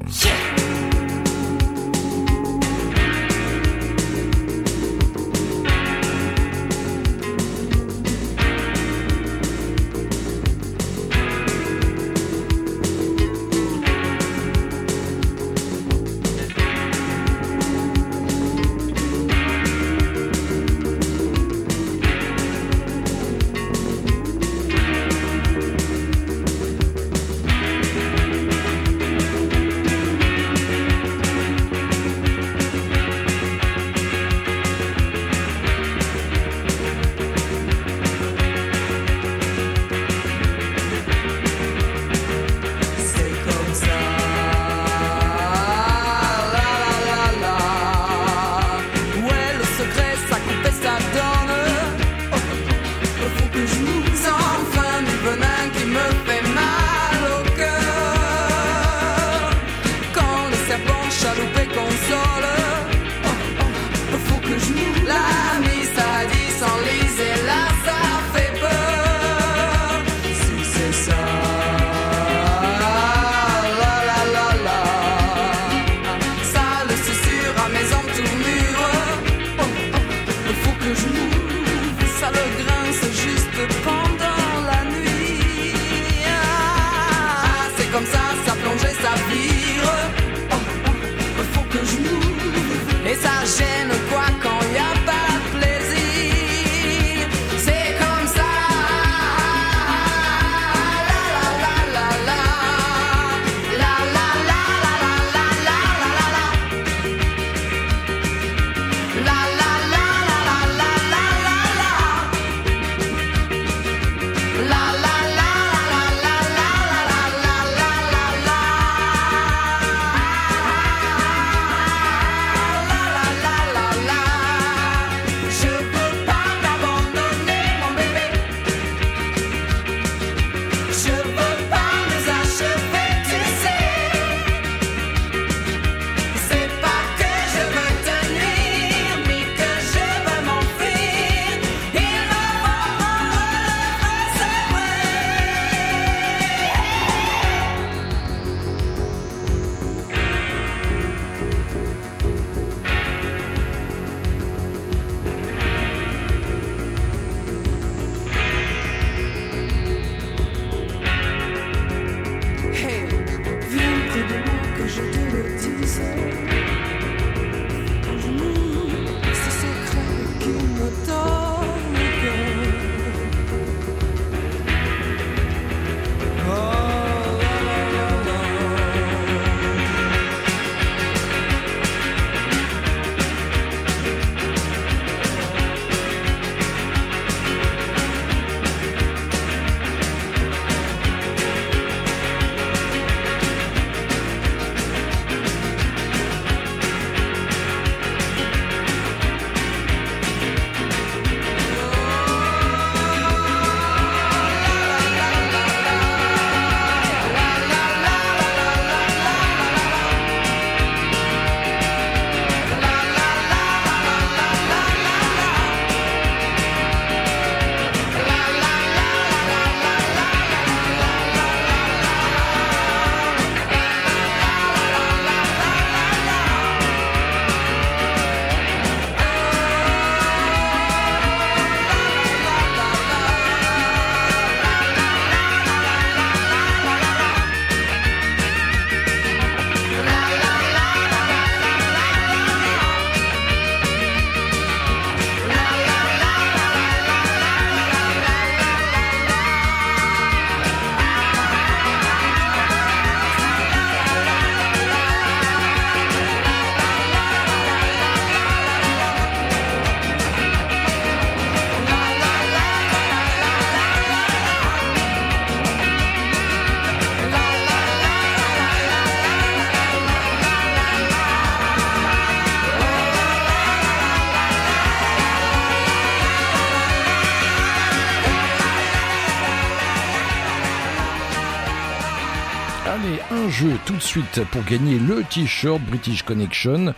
De 283.97 284.03
suite 284.03 284.43
pour 284.51 284.63
gagner 284.65 284.99
le 284.99 285.23
t-shirt 285.23 285.81
British 285.81 286.23
Connection. 286.23 286.95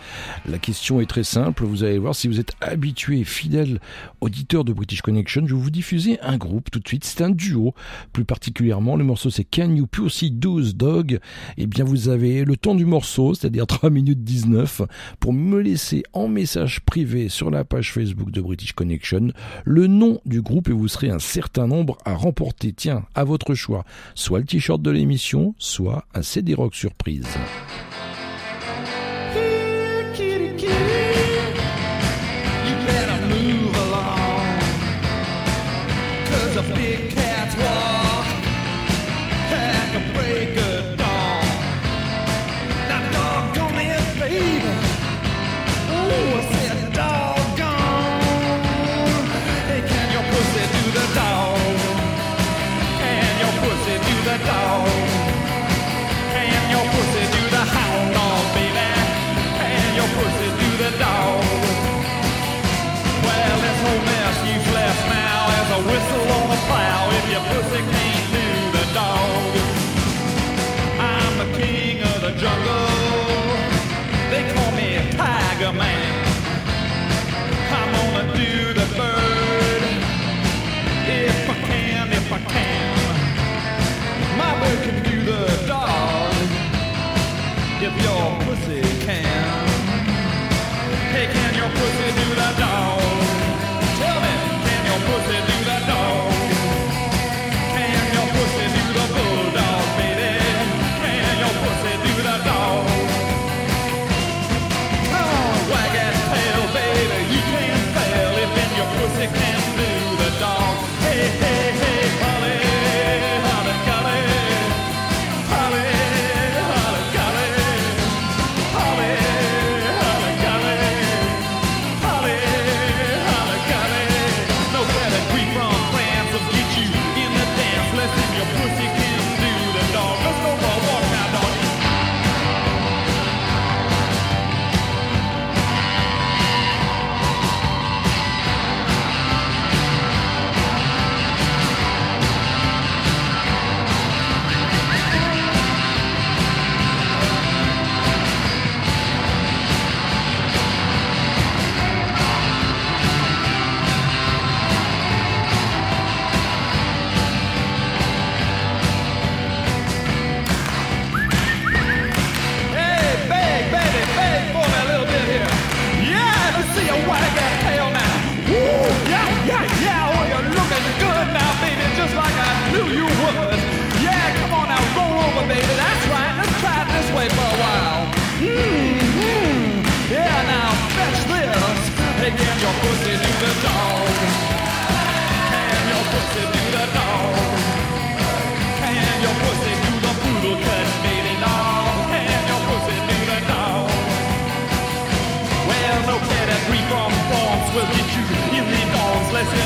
La 0.47 0.57
question 0.57 0.99
est 0.99 1.05
très 1.05 1.23
simple, 1.23 1.63
vous 1.63 1.83
allez 1.83 1.97
voir 1.97 2.13
si 2.13 2.27
vous 2.27 2.39
êtes 2.39 2.53
habitué, 2.61 3.23
fidèle 3.23 3.79
auditeur 4.21 4.63
de 4.63 4.73
British 4.73 5.01
Connection, 5.01 5.45
je 5.47 5.55
vais 5.55 5.61
vous 5.61 5.69
diffuser 5.69 6.19
un 6.21 6.37
groupe 6.37 6.71
tout 6.71 6.79
de 6.79 6.87
suite, 6.87 7.05
c'est 7.05 7.23
un 7.23 7.29
duo. 7.29 7.73
Plus 8.13 8.25
particulièrement, 8.25 8.95
le 8.95 9.03
morceau 9.03 9.29
c'est 9.29 9.43
Can 9.43 9.75
You 9.75 9.87
Pussy 9.87 10.31
Do's 10.31 10.75
Dog? 10.75 11.19
Eh 11.57 11.67
bien 11.67 11.83
vous 11.83 12.09
avez 12.09 12.45
le 12.45 12.57
temps 12.57 12.75
du 12.75 12.85
morceau, 12.85 13.33
c'est-à-dire 13.33 13.67
3 13.67 13.89
minutes 13.89 14.23
19, 14.23 14.81
pour 15.19 15.33
me 15.33 15.59
laisser 15.59 16.03
en 16.13 16.27
message 16.27 16.81
privé 16.81 17.29
sur 17.29 17.51
la 17.51 17.63
page 17.63 17.93
Facebook 17.93 18.31
de 18.31 18.41
British 18.41 18.73
Connection 18.73 19.31
le 19.65 19.87
nom 19.87 20.19
du 20.25 20.41
groupe 20.41 20.69
et 20.69 20.73
vous 20.73 20.87
serez 20.87 21.09
un 21.09 21.19
certain 21.19 21.67
nombre 21.67 21.97
à 22.05 22.15
remporter, 22.15 22.73
tiens, 22.73 23.05
à 23.15 23.23
votre 23.23 23.53
choix, 23.53 23.85
soit 24.15 24.39
le 24.39 24.45
t-shirt 24.45 24.81
de 24.81 24.91
l'émission, 24.91 25.55
soit 25.57 26.05
un 26.13 26.21
CD 26.21 26.53
rock 26.53 26.75
surprise. 26.75 27.27
bigger 75.59 75.73
man. 75.73 76.18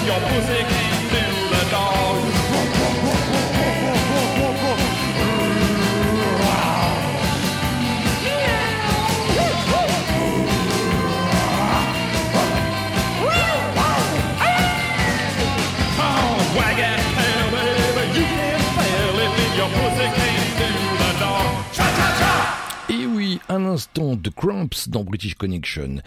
Your 0.06 0.20
pussy 0.20 0.93
Et 23.54 23.56
oui, 23.56 23.62
un 23.62 23.66
instant 23.66 24.16
de 24.16 24.30
Cramps 24.30 24.90
dans 24.90 25.04
British 25.04 25.36
Connection. 25.36 25.98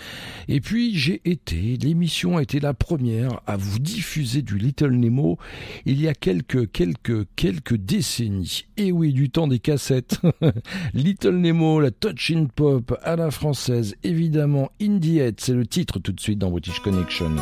Et 0.48 0.60
puis 0.60 0.96
j'ai 0.96 1.20
été, 1.24 1.76
l'émission 1.76 2.36
a 2.36 2.42
été 2.42 2.60
la 2.60 2.74
première 2.74 3.40
à 3.46 3.56
vous 3.56 3.78
diffuser 3.78 4.42
du 4.42 4.58
Little 4.58 4.92
Nemo 4.92 5.38
il 5.84 6.00
y 6.00 6.08
a 6.08 6.14
quelques, 6.14 6.70
quelques, 6.72 7.26
quelques 7.36 7.76
décennies. 7.76 8.66
Et 8.76 8.92
oui, 8.92 9.12
du 9.12 9.30
temps 9.30 9.46
des 9.46 9.58
cassettes. 9.58 10.20
Little 10.94 11.36
Nemo, 11.36 11.80
la 11.80 11.90
touch 11.90 12.30
in 12.30 12.46
pop 12.46 12.98
à 13.02 13.16
la 13.16 13.30
française, 13.30 13.96
évidemment, 14.02 14.70
Indie 14.80 15.20
c'est 15.38 15.54
le 15.54 15.66
titre 15.66 15.98
tout 15.98 16.12
de 16.12 16.20
suite 16.20 16.38
dans 16.38 16.50
British 16.50 16.80
Connection. 16.80 17.36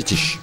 British. 0.00 0.39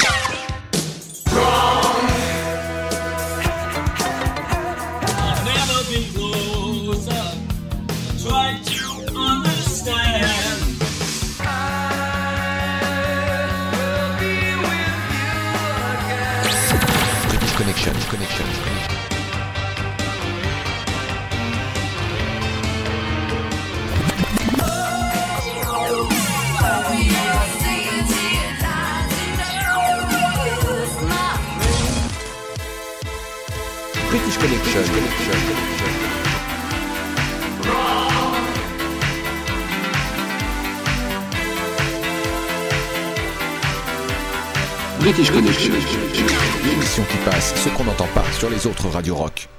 L'émission 45.70 47.04
qui 47.04 47.18
passe, 47.26 47.54
ce 47.56 47.70
qu'on 47.70 47.84
n'entend 47.84 48.08
pas 48.14 48.24
sur 48.32 48.50
les 48.50 48.66
autres 48.68 48.88
radios 48.88 49.16
rock. 49.16 49.50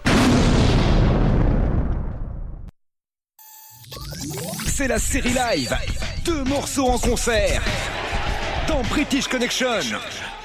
C'est 4.66 4.88
la 4.88 4.98
série 4.98 5.34
live. 5.34 5.76
Deux 6.24 6.44
morceaux 6.44 6.86
en 6.86 6.98
concert. 6.98 7.62
Dans 8.68 8.80
British 8.84 9.28
Connection. 9.28 9.80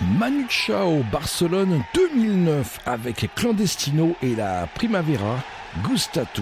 Manu 0.01 0.45
Chao, 0.49 1.03
Barcelone 1.11 1.83
2009 1.93 2.79
avec 2.85 3.29
Clandestino 3.35 4.15
et 4.21 4.35
la 4.35 4.67
Primavera 4.75 5.37
Gustatu. 5.83 6.41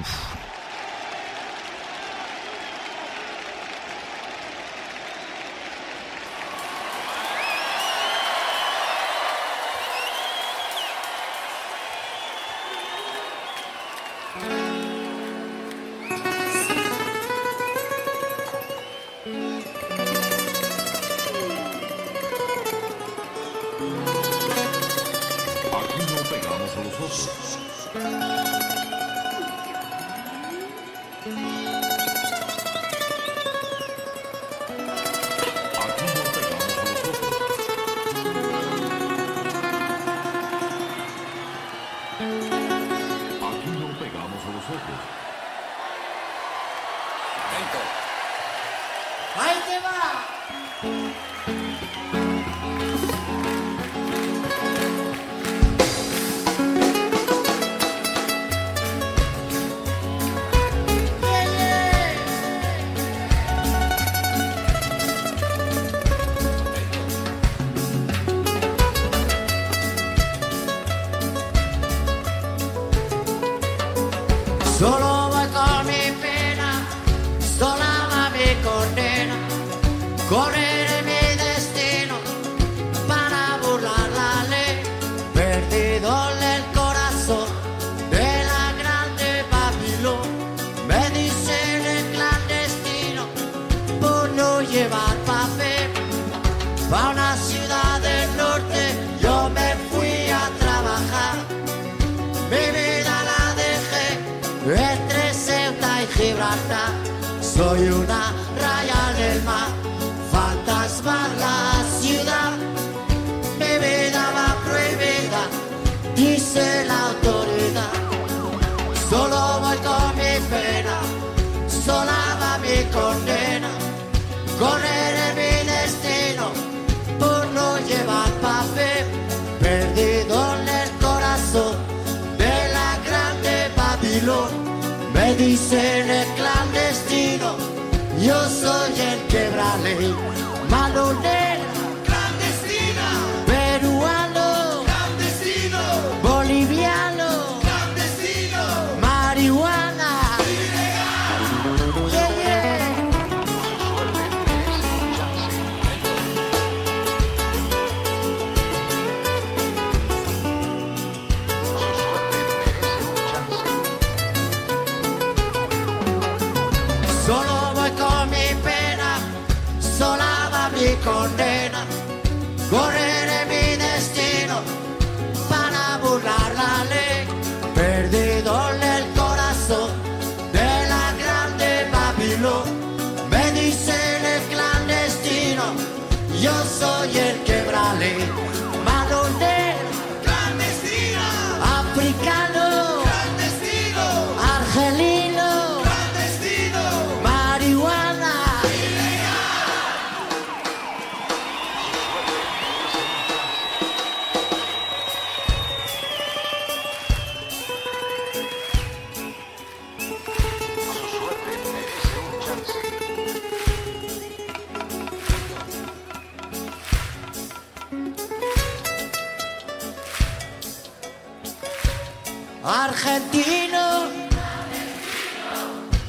Argentino, 222.64 224.06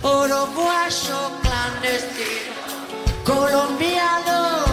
uruguayo 0.03 1.33
clandestino, 1.41 2.53
colombiano, 3.25 4.65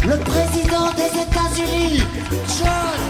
le 0.06 0.16
président 0.18 0.90
des 0.92 1.20
États-Unis, 1.22 2.02
John 2.58 3.03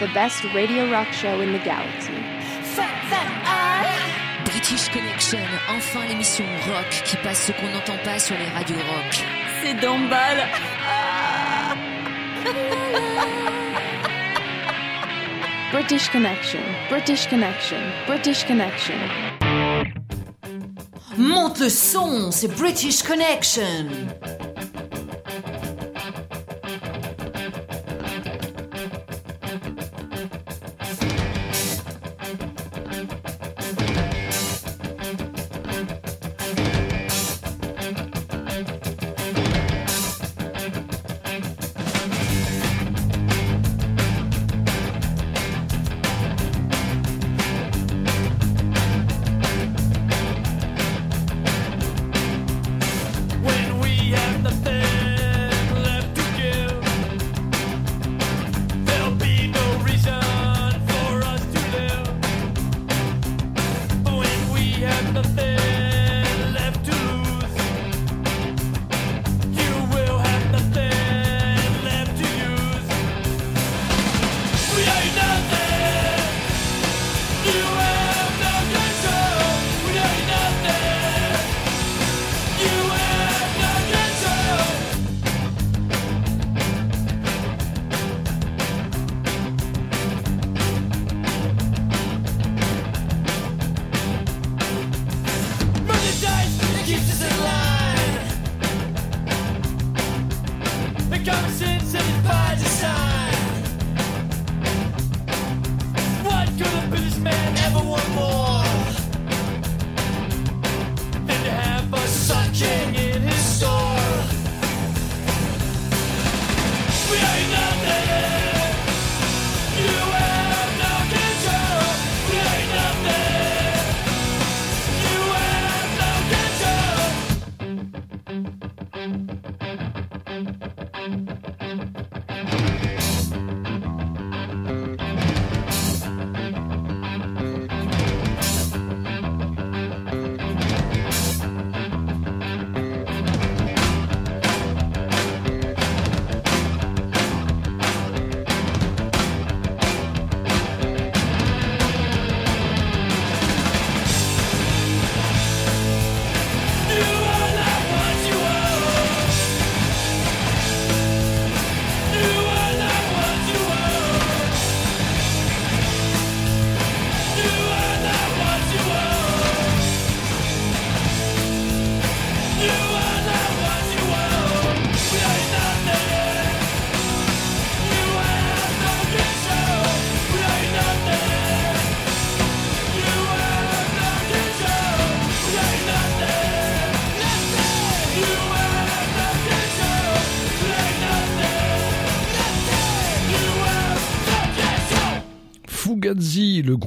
the 0.00 0.08
best 0.14 0.42
radio 0.54 0.90
rock 0.90 1.12
show 1.12 1.40
in 1.40 1.52
the 1.52 1.58
galaxy. 1.58 2.14
British 4.46 4.88
Connection, 4.88 5.38
enfin 5.68 6.06
l'émission 6.08 6.44
rock 6.66 7.02
qui 7.04 7.16
passe 7.18 7.46
ce 7.46 7.52
qu'on 7.52 7.68
n'entend 7.68 7.98
pas 8.02 8.18
sur 8.18 8.34
les 8.38 8.46
radios 8.46 8.76
rock. 8.76 9.24
C'est 9.62 9.74
d'emballe. 9.74 10.48
British 15.72 16.08
Connection, 16.08 16.60
British 16.88 17.28
Connection, 17.28 17.78
British 18.06 18.44
Connection. 18.44 18.94
Monte 21.18 21.60
le 21.60 21.68
son, 21.68 22.30
c'est 22.30 22.48
British 22.56 23.02
Connection. 23.02 23.86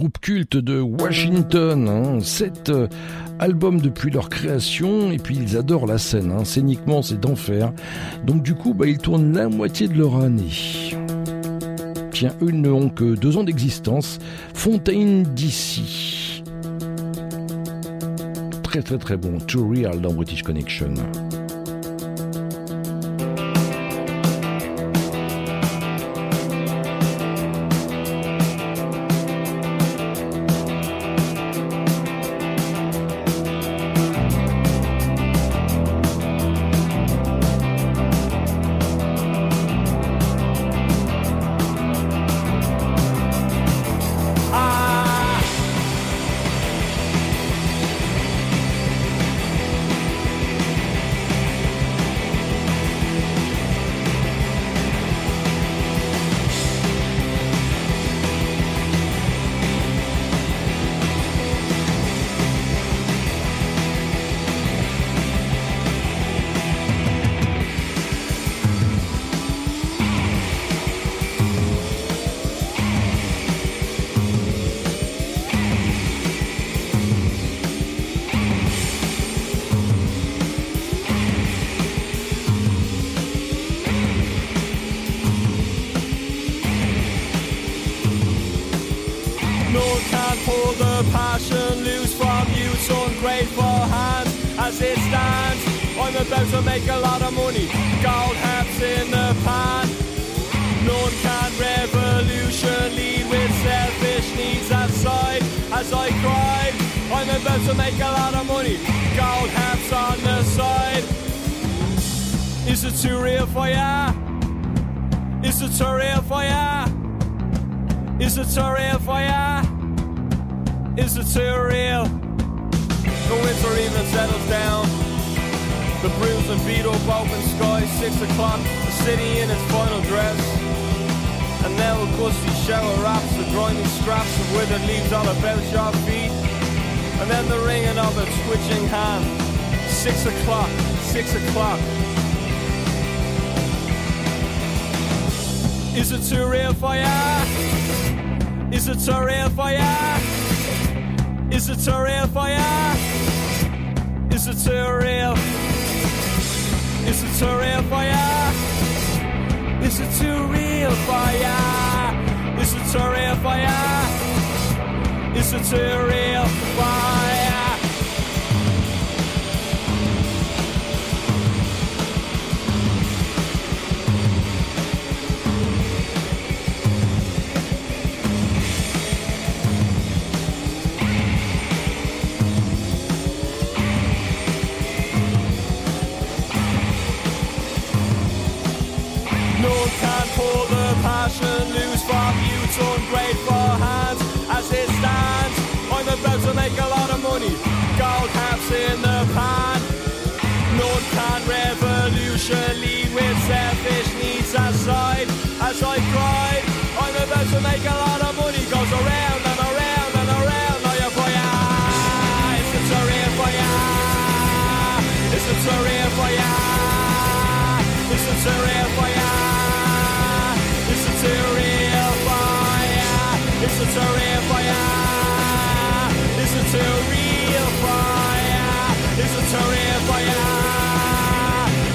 groupe 0.04 0.20
culte 0.20 0.58
de 0.58 0.82
Washington. 0.82 1.88
Hein. 1.88 2.20
Sept 2.20 2.68
euh, 2.68 2.90
albums 3.40 3.80
depuis 3.80 4.12
leur 4.12 4.28
création 4.28 5.14
et 5.14 5.18
puis 5.18 5.38
ils 5.38 5.56
adorent 5.56 5.86
la 5.86 5.98
scène. 5.98 6.34
Hein. 6.34 6.44
Scéniquement, 6.44 7.02
c'est 7.02 7.22
d'enfer. 7.22 7.72
Donc 8.26 8.44
du 8.44 8.54
coup, 8.54 8.74
bah, 8.74 8.86
ils 8.86 8.98
tournent 8.98 9.34
la 9.34 9.48
moitié 9.48 9.88
de 9.88 9.94
leur 9.94 10.18
année. 10.18 10.92
Tiens, 12.12 12.34
eux 12.42 12.52
n'ont 12.52 12.90
que 12.90 13.16
deux 13.16 13.38
ans 13.38 13.46
d'existence. 13.46 14.20
Fontaine 14.54 15.24
d'ici. 15.24 16.44
Très 18.62 18.82
très 18.82 18.98
très 18.98 19.16
bon. 19.16 19.38
To 19.38 19.70
Real 19.70 20.02
dans 20.02 20.12
British 20.12 20.44
Connection. 20.44 20.96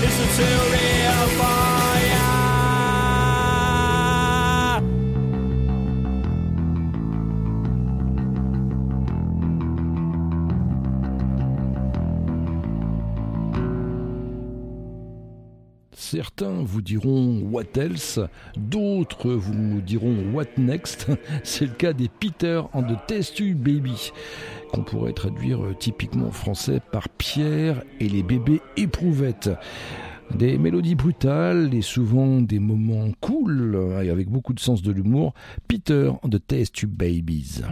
It's 0.00 0.38
a 0.38 0.50
real 0.70 1.28
fire. 1.38 1.57
certains 16.38 16.62
vous 16.62 16.82
diront 16.82 17.40
What 17.50 17.76
else 17.76 18.20
D'autres 18.56 19.32
vous 19.32 19.80
diront 19.80 20.32
What 20.32 20.44
next 20.56 21.08
C'est 21.42 21.66
le 21.66 21.72
cas 21.72 21.92
des 21.92 22.08
Peter 22.08 22.62
and 22.74 22.82
the 22.84 22.96
Testu 23.08 23.54
Baby, 23.54 24.12
qu'on 24.72 24.82
pourrait 24.82 25.14
traduire 25.14 25.64
euh, 25.64 25.74
typiquement 25.76 26.28
en 26.28 26.30
français 26.30 26.80
par 26.92 27.08
Pierre 27.08 27.82
et 27.98 28.08
les 28.08 28.22
bébés 28.22 28.60
éprouvettes. 28.76 29.50
Des 30.34 30.58
mélodies 30.58 30.94
brutales 30.94 31.74
et 31.74 31.82
souvent 31.82 32.40
des 32.40 32.60
moments 32.60 33.10
cool 33.20 33.76
et 34.02 34.10
avec 34.10 34.28
beaucoup 34.28 34.52
de 34.52 34.60
sens 34.60 34.82
de 34.82 34.92
l'humour, 34.92 35.34
Peter 35.66 36.12
and 36.22 36.28
the 36.28 36.46
Test 36.46 36.86
Babies. 36.86 37.62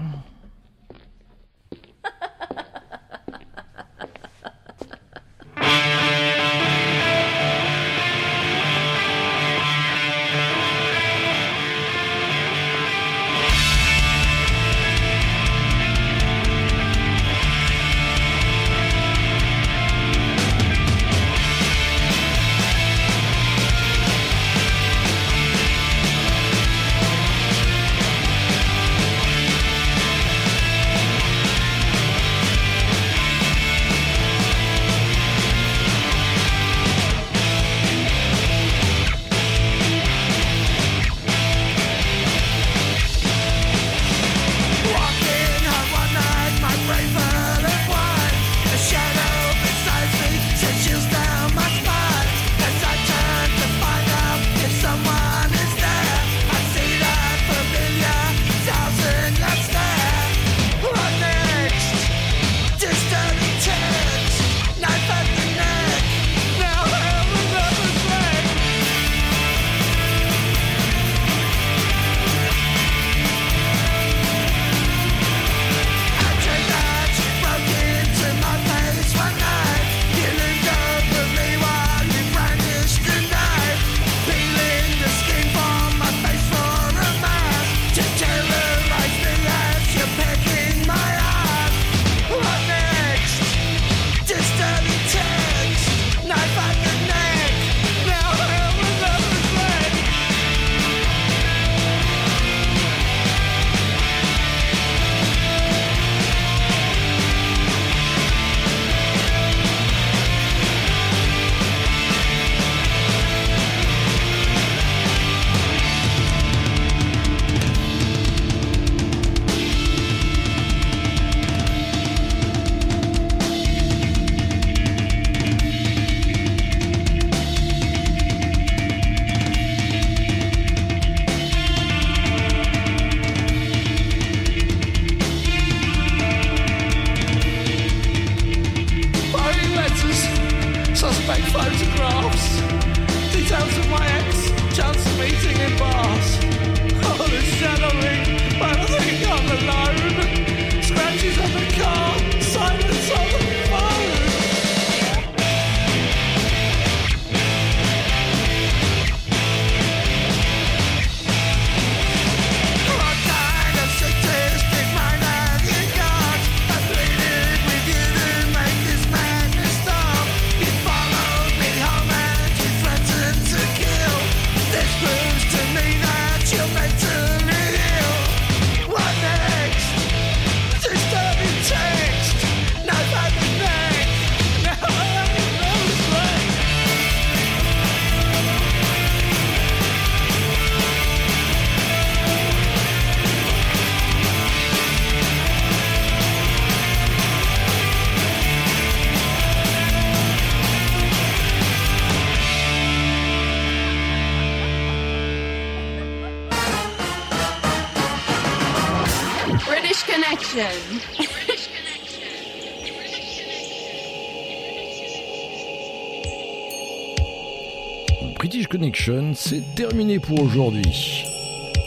C'est 219.36 219.74
terminé 219.74 220.18
pour 220.18 220.40
aujourd'hui. 220.40 221.24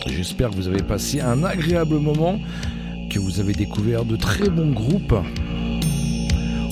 J'espère 0.05 0.51
que 0.51 0.55
vous 0.55 0.67
avez 0.67 0.83
passé 0.83 1.19
un 1.19 1.43
agréable 1.43 1.97
moment, 1.97 2.39
que 3.09 3.19
vous 3.19 3.39
avez 3.39 3.53
découvert 3.53 4.05
de 4.05 4.15
très 4.15 4.49
bons 4.49 4.71
groupes. 4.71 5.15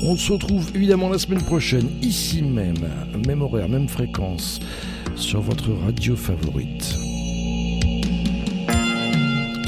On 0.04 0.16
se 0.16 0.32
retrouve 0.32 0.70
évidemment 0.76 1.10
la 1.10 1.18
semaine 1.18 1.42
prochaine, 1.42 1.90
ici 2.02 2.44
même, 2.44 2.76
même 3.26 3.42
horaire, 3.42 3.68
même 3.68 3.90
fréquence, 3.90 4.60
sur 5.16 5.42
votre 5.42 5.72
radio 5.84 6.16
favorite. 6.16 6.96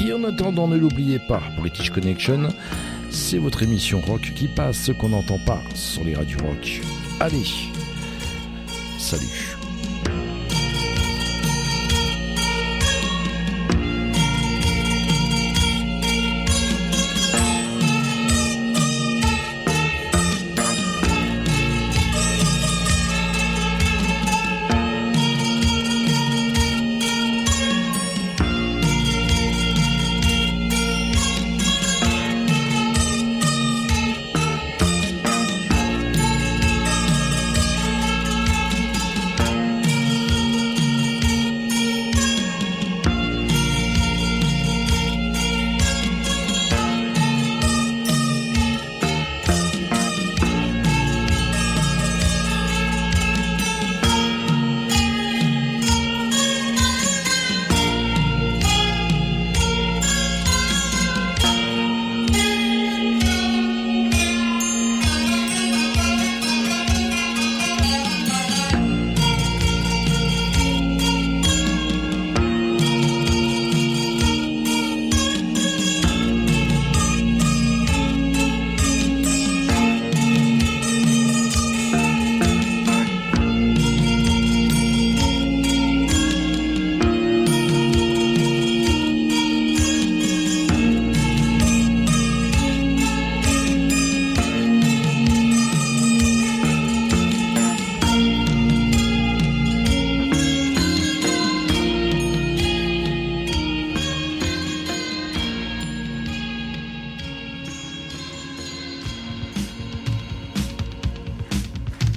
Et 0.06 0.12
en 0.12 0.22
attendant, 0.24 0.68
ne 0.68 0.76
l'oubliez 0.76 1.18
pas, 1.18 1.42
British 1.58 1.90
Connection, 1.90 2.48
c'est 3.10 3.38
votre 3.38 3.64
émission 3.64 4.00
rock 4.06 4.32
qui 4.36 4.46
passe 4.46 4.78
ce 4.78 4.92
qu'on 4.92 5.08
n'entend 5.08 5.38
pas 5.44 5.60
sur 5.74 6.04
les 6.04 6.14
radios 6.14 6.38
rock. 6.38 6.80
Allez, 7.18 7.44
salut. 8.98 9.49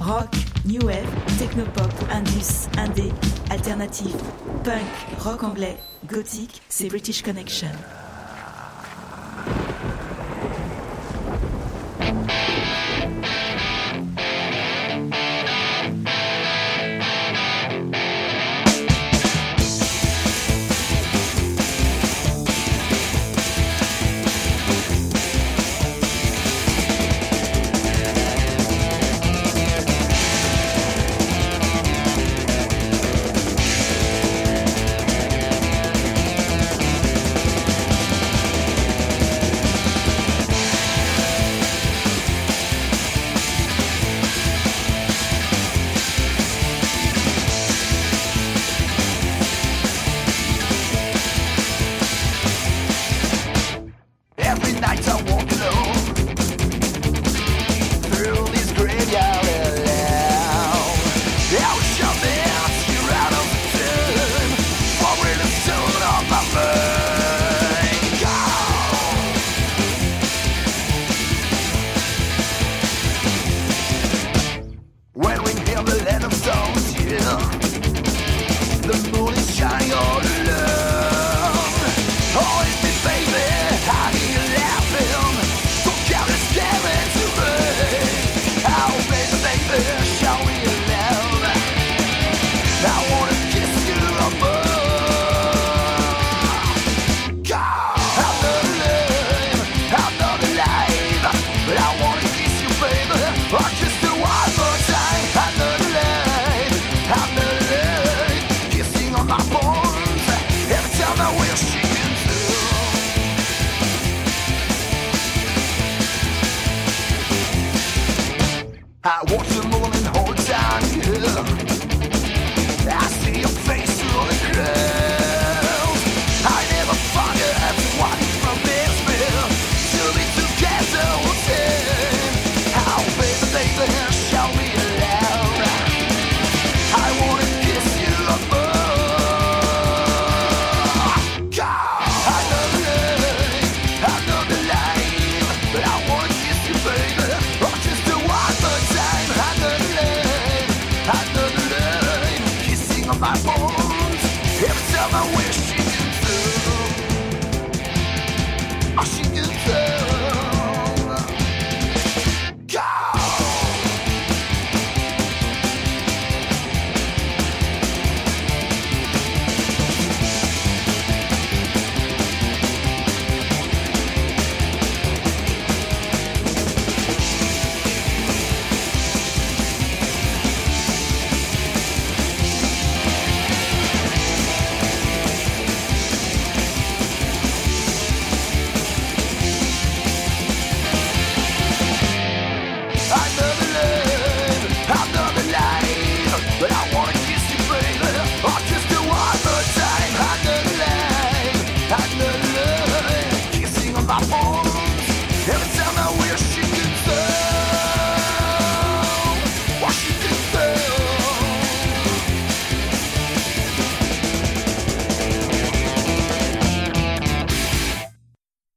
Rock, 0.05 0.35
new 0.65 0.81
wave, 0.85 1.07
technopop, 1.39 1.89
indus, 2.11 2.67
indé, 2.77 3.09
alternative, 3.49 4.17
punk, 4.65 4.83
rock 5.23 5.43
anglais, 5.43 5.77
gothique, 6.05 6.61
c'est 6.67 6.89
British 6.89 7.21
Connection. 7.21 7.69